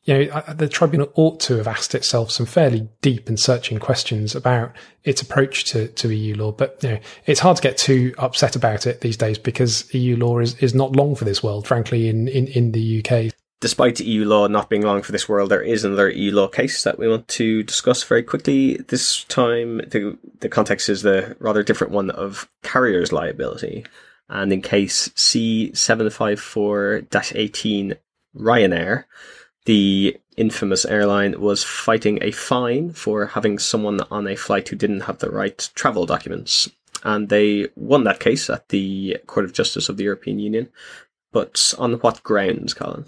you 0.05 0.27
know, 0.27 0.43
the 0.55 0.69
tribunal 0.69 1.13
ought 1.15 1.39
to 1.41 1.57
have 1.57 1.69
asked 1.69 1.95
itself 1.95 2.31
some 2.31 2.45
fairly 2.45 2.89
deep 3.03 3.29
and 3.29 3.39
searching 3.39 3.79
questions 3.79 4.35
about 4.35 4.73
its 5.05 5.23
approach 5.23 5.65
to, 5.65 5.89
to 5.89 6.13
EU 6.13 6.35
law. 6.35 6.53
But 6.53 6.83
you 6.83 6.91
know, 6.91 6.99
it's 7.25 7.41
hard 7.41 7.57
to 7.57 7.63
get 7.63 7.79
too 7.79 8.13
upset 8.19 8.57
about 8.57 8.87
it 8.87 9.01
these 9.01 9.17
days 9.17 9.39
because 9.39 9.93
EU 9.95 10.17
law 10.17 10.41
is, 10.41 10.57
is 10.57 10.75
not 10.75 10.97
long 10.97 11.15
for 11.15 11.25
this 11.25 11.43
world, 11.43 11.69
frankly, 11.69 12.09
in, 12.09 12.27
in, 12.27 12.49
in 12.49 12.73
the 12.73 12.99
UK. 12.99 13.33
Despite 13.63 14.01
EU 14.01 14.25
law 14.25 14.49
not 14.49 14.69
being 14.69 14.83
long 14.83 15.03
for 15.03 15.13
this 15.13 15.29
world, 15.29 15.49
there 15.49 15.63
is 15.63 15.85
another 15.85 16.11
EU 16.11 16.33
law 16.33 16.49
case 16.49 16.83
that 16.83 16.99
we 16.99 17.09
want 17.09 17.29
to 17.29 17.63
discuss 17.63 18.03
very 18.03 18.25
quickly. 18.25 18.79
This 18.89 19.23
time, 19.25 19.79
the, 19.79 20.19
the 20.41 20.49
context 20.49 20.89
is 20.89 21.03
the 21.03 21.37
rather 21.39 21.63
different 21.63 21.93
one 21.93 22.11
of 22.11 22.51
carriers' 22.65 23.13
liability. 23.13 23.87
And 24.29 24.53
in 24.53 24.63
case 24.63 25.11
C754 25.11 27.35
18 27.37 27.95
Ryanair, 28.37 29.05
the 29.67 30.17
infamous 30.37 30.85
airline 30.85 31.41
was 31.41 31.63
fighting 31.63 32.19
a 32.21 32.33
fine 32.33 32.93
for 32.93 33.27
having 33.27 33.61
someone 33.61 34.01
on 34.11 34.27
a 34.27 34.35
flight 34.35 34.69
who 34.69 34.75
didn't 34.75 35.03
have 35.03 35.19
the 35.19 35.31
right 35.31 35.71
travel 35.77 36.05
documents. 36.05 36.69
And 37.05 37.29
they 37.29 37.69
won 37.77 38.03
that 38.05 38.19
case 38.19 38.51
at 38.51 38.71
the 38.71 39.19
Court 39.29 39.45
of 39.45 39.53
Justice 39.53 39.89
of 39.89 39.99
the 39.99 40.05
European 40.05 40.41
Union. 40.41 40.69
But 41.31 41.75
on 41.79 41.93
what 42.01 42.25
grounds, 42.25 42.75
Colin? 42.75 43.07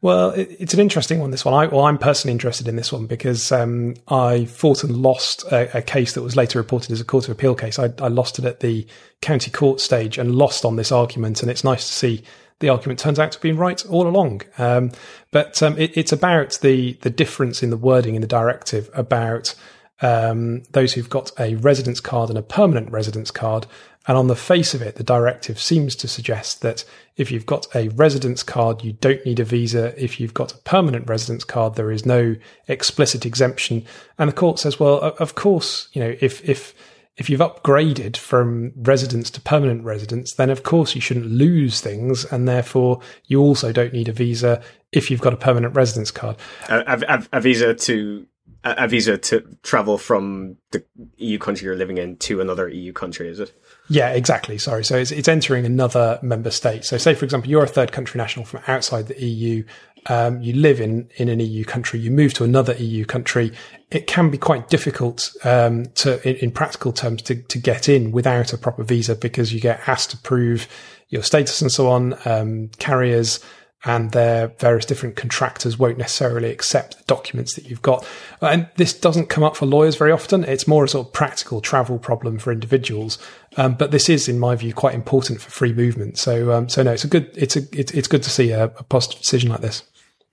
Well, 0.00 0.30
it's 0.30 0.74
an 0.74 0.80
interesting 0.80 1.20
one. 1.20 1.30
This 1.30 1.44
one, 1.44 1.54
I, 1.54 1.66
well, 1.66 1.84
I'm 1.84 1.98
personally 1.98 2.32
interested 2.32 2.68
in 2.68 2.76
this 2.76 2.92
one 2.92 3.06
because 3.06 3.52
um, 3.52 3.94
I 4.08 4.44
fought 4.46 4.84
and 4.84 4.96
lost 4.96 5.44
a, 5.50 5.78
a, 5.78 5.82
case 5.82 6.14
that 6.14 6.22
was 6.22 6.36
later 6.36 6.58
reported 6.58 6.90
as 6.90 7.00
a 7.00 7.04
court 7.04 7.24
of 7.24 7.30
appeal 7.30 7.54
case. 7.54 7.78
I, 7.78 7.92
I, 8.00 8.08
lost 8.08 8.38
it 8.38 8.44
at 8.44 8.60
the 8.60 8.86
county 9.20 9.50
court 9.50 9.80
stage 9.80 10.18
and 10.18 10.34
lost 10.34 10.64
on 10.64 10.76
this 10.76 10.92
argument, 10.92 11.42
and 11.42 11.50
it's 11.50 11.64
nice 11.64 11.86
to 11.86 11.92
see 11.92 12.24
the 12.60 12.68
argument 12.68 12.98
turns 12.98 13.18
out 13.18 13.32
to 13.32 13.38
have 13.38 13.42
been 13.42 13.56
right 13.56 13.84
all 13.86 14.06
along. 14.06 14.42
Um, 14.58 14.92
but 15.30 15.62
um, 15.62 15.78
it, 15.78 15.96
it's 15.96 16.12
about 16.12 16.58
the 16.62 16.94
the 17.02 17.10
difference 17.10 17.62
in 17.62 17.70
the 17.70 17.76
wording 17.76 18.14
in 18.14 18.20
the 18.20 18.28
directive 18.28 18.90
about 18.94 19.54
um, 20.00 20.62
those 20.70 20.92
who've 20.92 21.08
got 21.08 21.30
a 21.38 21.56
residence 21.56 22.00
card 22.00 22.28
and 22.28 22.38
a 22.38 22.42
permanent 22.42 22.90
residence 22.90 23.30
card. 23.30 23.66
And 24.06 24.18
on 24.18 24.26
the 24.26 24.36
face 24.36 24.74
of 24.74 24.82
it, 24.82 24.96
the 24.96 25.02
directive 25.02 25.58
seems 25.58 25.96
to 25.96 26.08
suggest 26.08 26.60
that 26.60 26.84
if 27.16 27.30
you've 27.30 27.46
got 27.46 27.66
a 27.74 27.88
residence 27.88 28.42
card, 28.42 28.84
you 28.84 28.92
don't 28.92 29.24
need 29.24 29.40
a 29.40 29.44
visa. 29.44 29.94
If 30.02 30.20
you've 30.20 30.34
got 30.34 30.52
a 30.52 30.58
permanent 30.58 31.08
residence 31.08 31.44
card, 31.44 31.76
there 31.76 31.90
is 31.90 32.04
no 32.04 32.36
explicit 32.68 33.24
exemption. 33.24 33.84
And 34.18 34.28
the 34.28 34.34
court 34.34 34.58
says, 34.58 34.78
well, 34.78 34.98
of 34.98 35.34
course, 35.34 35.88
you 35.92 36.02
know, 36.02 36.14
if 36.20 36.46
if 36.46 36.74
if 37.16 37.30
you've 37.30 37.40
upgraded 37.40 38.16
from 38.16 38.72
residence 38.76 39.30
to 39.30 39.40
permanent 39.40 39.84
residence, 39.84 40.34
then 40.34 40.50
of 40.50 40.64
course 40.64 40.94
you 40.94 41.00
shouldn't 41.00 41.30
lose 41.30 41.80
things, 41.80 42.24
and 42.26 42.48
therefore 42.48 43.00
you 43.26 43.40
also 43.40 43.72
don't 43.72 43.92
need 43.92 44.08
a 44.08 44.12
visa 44.12 44.60
if 44.92 45.10
you've 45.10 45.20
got 45.20 45.32
a 45.32 45.36
permanent 45.36 45.74
residence 45.74 46.10
card. 46.10 46.36
A, 46.68 47.00
a, 47.08 47.38
a 47.38 47.40
visa 47.40 47.72
to 47.74 48.26
a 48.64 48.88
visa 48.88 49.18
to 49.18 49.40
travel 49.62 49.98
from 49.98 50.56
the 50.70 50.82
EU 51.18 51.38
country 51.38 51.66
you're 51.66 51.76
living 51.76 51.98
in 51.98 52.16
to 52.16 52.40
another 52.40 52.68
EU 52.68 52.92
country, 52.92 53.28
is 53.28 53.38
it? 53.38 53.52
Yeah, 53.88 54.10
exactly. 54.10 54.56
Sorry. 54.58 54.84
So 54.84 54.96
it's, 54.96 55.10
it's 55.10 55.28
entering 55.28 55.66
another 55.66 56.18
member 56.22 56.50
state. 56.50 56.84
So, 56.84 56.96
say, 56.96 57.14
for 57.14 57.24
example, 57.24 57.50
you're 57.50 57.64
a 57.64 57.68
third 57.68 57.92
country 57.92 58.18
national 58.18 58.46
from 58.46 58.62
outside 58.66 59.08
the 59.08 59.22
EU. 59.22 59.64
Um, 60.06 60.40
you 60.42 60.54
live 60.54 60.80
in, 60.80 61.08
in 61.16 61.28
an 61.28 61.40
EU 61.40 61.64
country, 61.64 61.98
you 61.98 62.10
move 62.10 62.34
to 62.34 62.44
another 62.44 62.74
EU 62.74 63.04
country. 63.04 63.52
It 63.90 64.06
can 64.06 64.30
be 64.30 64.36
quite 64.36 64.68
difficult 64.68 65.30
um, 65.44 65.86
to, 65.96 66.26
in, 66.28 66.36
in, 66.36 66.50
practical 66.50 66.92
terms, 66.92 67.22
to, 67.22 67.36
to 67.36 67.58
get 67.58 67.88
in 67.88 68.12
without 68.12 68.52
a 68.52 68.58
proper 68.58 68.84
visa 68.84 69.14
because 69.14 69.54
you 69.54 69.60
get 69.60 69.86
asked 69.86 70.10
to 70.10 70.18
prove 70.18 70.68
your 71.08 71.22
status 71.22 71.62
and 71.62 71.72
so 71.72 71.88
on. 71.88 72.18
Um, 72.26 72.68
carriers 72.78 73.40
and 73.84 74.12
their 74.12 74.48
various 74.58 74.86
different 74.86 75.16
contractors 75.16 75.78
won't 75.78 75.98
necessarily 75.98 76.50
accept 76.50 76.96
the 76.96 77.04
documents 77.04 77.54
that 77.54 77.66
you've 77.66 77.82
got. 77.82 78.06
And 78.40 78.68
this 78.76 78.94
doesn't 78.94 79.28
come 79.28 79.44
up 79.44 79.56
for 79.56 79.66
lawyers 79.66 79.96
very 79.96 80.10
often. 80.10 80.44
It's 80.44 80.66
more 80.66 80.84
a 80.84 80.88
sort 80.88 81.08
of 81.08 81.12
practical 81.12 81.60
travel 81.60 81.98
problem 81.98 82.38
for 82.38 82.50
individuals. 82.50 83.18
Um, 83.56 83.74
but 83.74 83.90
this 83.90 84.08
is, 84.08 84.28
in 84.28 84.38
my 84.38 84.54
view, 84.56 84.72
quite 84.72 84.94
important 84.94 85.40
for 85.40 85.50
free 85.50 85.72
movement. 85.72 86.18
So, 86.18 86.52
um, 86.52 86.68
so 86.68 86.82
no, 86.82 86.92
it's 86.92 87.04
a 87.04 87.08
good, 87.08 87.30
it's 87.34 87.56
a, 87.56 87.62
it's, 87.72 87.92
it's 87.92 88.08
good 88.08 88.22
to 88.22 88.30
see 88.30 88.50
a, 88.50 88.64
a 88.64 88.82
positive 88.82 89.20
decision 89.20 89.50
like 89.50 89.60
this. 89.60 89.82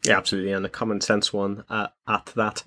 Yeah, 0.04 0.18
absolutely, 0.18 0.52
and 0.52 0.66
a 0.66 0.70
common 0.70 1.00
sense 1.00 1.32
one 1.32 1.64
uh, 1.70 1.88
at 2.08 2.26
that. 2.36 2.64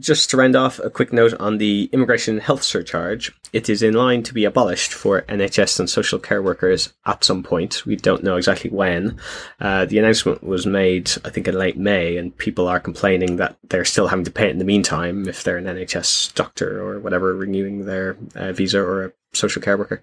Just 0.00 0.30
to 0.30 0.36
round 0.36 0.56
off, 0.56 0.78
a 0.80 0.90
quick 0.90 1.12
note 1.12 1.32
on 1.34 1.58
the 1.58 1.88
immigration 1.92 2.38
health 2.38 2.62
surcharge. 2.62 3.32
It 3.52 3.70
is 3.70 3.82
in 3.82 3.94
line 3.94 4.22
to 4.24 4.34
be 4.34 4.44
abolished 4.44 4.92
for 4.92 5.22
NHS 5.22 5.80
and 5.80 5.88
social 5.88 6.18
care 6.18 6.42
workers 6.42 6.92
at 7.06 7.24
some 7.24 7.42
point. 7.42 7.86
We 7.86 7.96
don't 7.96 8.22
know 8.22 8.36
exactly 8.36 8.70
when. 8.70 9.18
Uh, 9.60 9.86
the 9.86 9.98
announcement 9.98 10.42
was 10.42 10.66
made, 10.66 11.10
I 11.24 11.30
think, 11.30 11.48
in 11.48 11.56
late 11.56 11.78
May, 11.78 12.16
and 12.16 12.36
people 12.36 12.68
are 12.68 12.80
complaining 12.80 13.36
that 13.36 13.56
they're 13.68 13.86
still 13.86 14.08
having 14.08 14.24
to 14.26 14.30
pay 14.30 14.48
it 14.48 14.52
in 14.52 14.58
the 14.58 14.64
meantime 14.64 15.28
if 15.28 15.44
they're 15.44 15.56
an 15.56 15.64
NHS 15.64 16.34
doctor 16.34 16.82
or 16.82 16.98
whatever 16.98 17.34
renewing 17.34 17.86
their 17.86 18.18
uh, 18.34 18.52
visa 18.52 18.80
or 18.80 19.04
a 19.04 19.12
social 19.36 19.62
care 19.62 19.76
worker. 19.76 20.02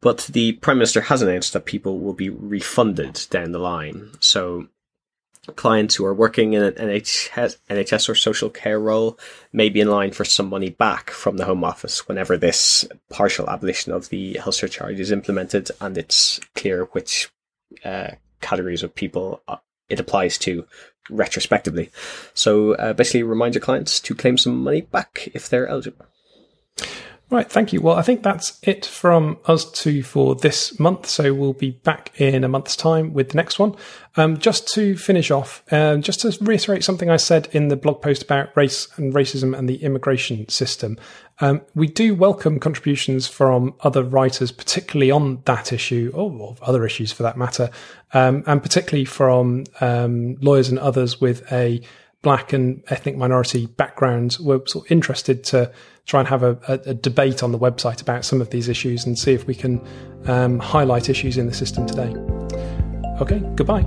But 0.00 0.28
the 0.32 0.52
Prime 0.52 0.78
Minister 0.78 1.02
has 1.02 1.22
announced 1.22 1.52
that 1.52 1.64
people 1.64 1.98
will 1.98 2.14
be 2.14 2.30
refunded 2.30 3.26
down 3.30 3.52
the 3.52 3.58
line. 3.58 4.10
So 4.20 4.68
clients 5.56 5.94
who 5.94 6.04
are 6.04 6.14
working 6.14 6.52
in 6.52 6.62
an 6.62 6.72
NHS, 6.74 8.08
or 8.08 8.14
social 8.14 8.50
care 8.50 8.78
role 8.78 9.18
may 9.52 9.68
be 9.68 9.80
in 9.80 9.88
line 9.88 10.12
for 10.12 10.24
some 10.24 10.48
money 10.48 10.70
back 10.70 11.10
from 11.10 11.36
the 11.36 11.44
Home 11.44 11.64
Office 11.64 12.06
whenever 12.06 12.36
this 12.36 12.86
partial 13.10 13.48
abolition 13.48 13.92
of 13.92 14.08
the 14.08 14.34
health 14.34 14.56
surcharge 14.56 15.00
is 15.00 15.10
implemented 15.10 15.70
and 15.80 15.96
it's 15.96 16.40
clear 16.54 16.84
which 16.92 17.30
uh, 17.84 18.10
categories 18.40 18.82
of 18.82 18.94
people 18.94 19.42
uh, 19.48 19.56
it 19.88 20.00
applies 20.00 20.38
to 20.38 20.66
retrospectively. 21.10 21.90
So 22.34 22.74
uh, 22.74 22.92
basically, 22.92 23.22
remind 23.22 23.54
your 23.54 23.62
clients 23.62 24.00
to 24.00 24.14
claim 24.14 24.36
some 24.36 24.62
money 24.62 24.82
back 24.82 25.28
if 25.34 25.48
they're 25.48 25.66
eligible. 25.66 26.06
Right, 27.30 27.50
thank 27.50 27.74
you. 27.74 27.82
Well, 27.82 27.96
I 27.96 28.00
think 28.00 28.22
that's 28.22 28.58
it 28.62 28.86
from 28.86 29.36
us 29.44 29.70
two 29.70 30.02
for 30.02 30.34
this 30.34 30.80
month. 30.80 31.04
So 31.06 31.34
we'll 31.34 31.52
be 31.52 31.72
back 31.72 32.18
in 32.18 32.42
a 32.42 32.48
month's 32.48 32.74
time 32.74 33.12
with 33.12 33.30
the 33.30 33.36
next 33.36 33.58
one. 33.58 33.74
Um, 34.16 34.38
just 34.38 34.66
to 34.68 34.96
finish 34.96 35.30
off, 35.30 35.62
uh, 35.70 35.98
just 35.98 36.20
to 36.20 36.34
reiterate 36.40 36.84
something 36.84 37.10
I 37.10 37.18
said 37.18 37.48
in 37.52 37.68
the 37.68 37.76
blog 37.76 38.00
post 38.00 38.22
about 38.22 38.56
race 38.56 38.88
and 38.96 39.12
racism 39.12 39.56
and 39.56 39.68
the 39.68 39.82
immigration 39.82 40.48
system. 40.48 40.96
Um, 41.40 41.60
we 41.74 41.86
do 41.86 42.14
welcome 42.14 42.58
contributions 42.58 43.28
from 43.28 43.74
other 43.80 44.02
writers, 44.02 44.50
particularly 44.50 45.10
on 45.10 45.42
that 45.44 45.70
issue, 45.70 46.10
or 46.14 46.56
other 46.62 46.86
issues 46.86 47.12
for 47.12 47.24
that 47.24 47.36
matter, 47.36 47.68
um, 48.14 48.42
and 48.46 48.62
particularly 48.62 49.04
from 49.04 49.64
um, 49.82 50.36
lawyers 50.40 50.70
and 50.70 50.78
others 50.78 51.20
with 51.20 51.52
a 51.52 51.82
black 52.22 52.52
and 52.52 52.82
ethnic 52.88 53.16
minority 53.16 53.66
backgrounds 53.66 54.40
were 54.40 54.60
sort 54.66 54.86
of 54.86 54.92
interested 54.92 55.44
to 55.44 55.72
try 56.06 56.20
and 56.20 56.28
have 56.28 56.42
a, 56.42 56.58
a, 56.68 56.94
debate 56.94 57.42
on 57.42 57.52
the 57.52 57.58
website 57.58 58.00
about 58.00 58.24
some 58.24 58.40
of 58.40 58.50
these 58.50 58.68
issues 58.68 59.04
and 59.04 59.18
see 59.18 59.34
if 59.34 59.46
we 59.46 59.54
can 59.54 59.80
um, 60.26 60.58
highlight 60.58 61.08
issues 61.08 61.36
in 61.36 61.46
the 61.46 61.54
system 61.54 61.86
today. 61.86 62.14
Okay, 63.20 63.38
goodbye. 63.54 63.86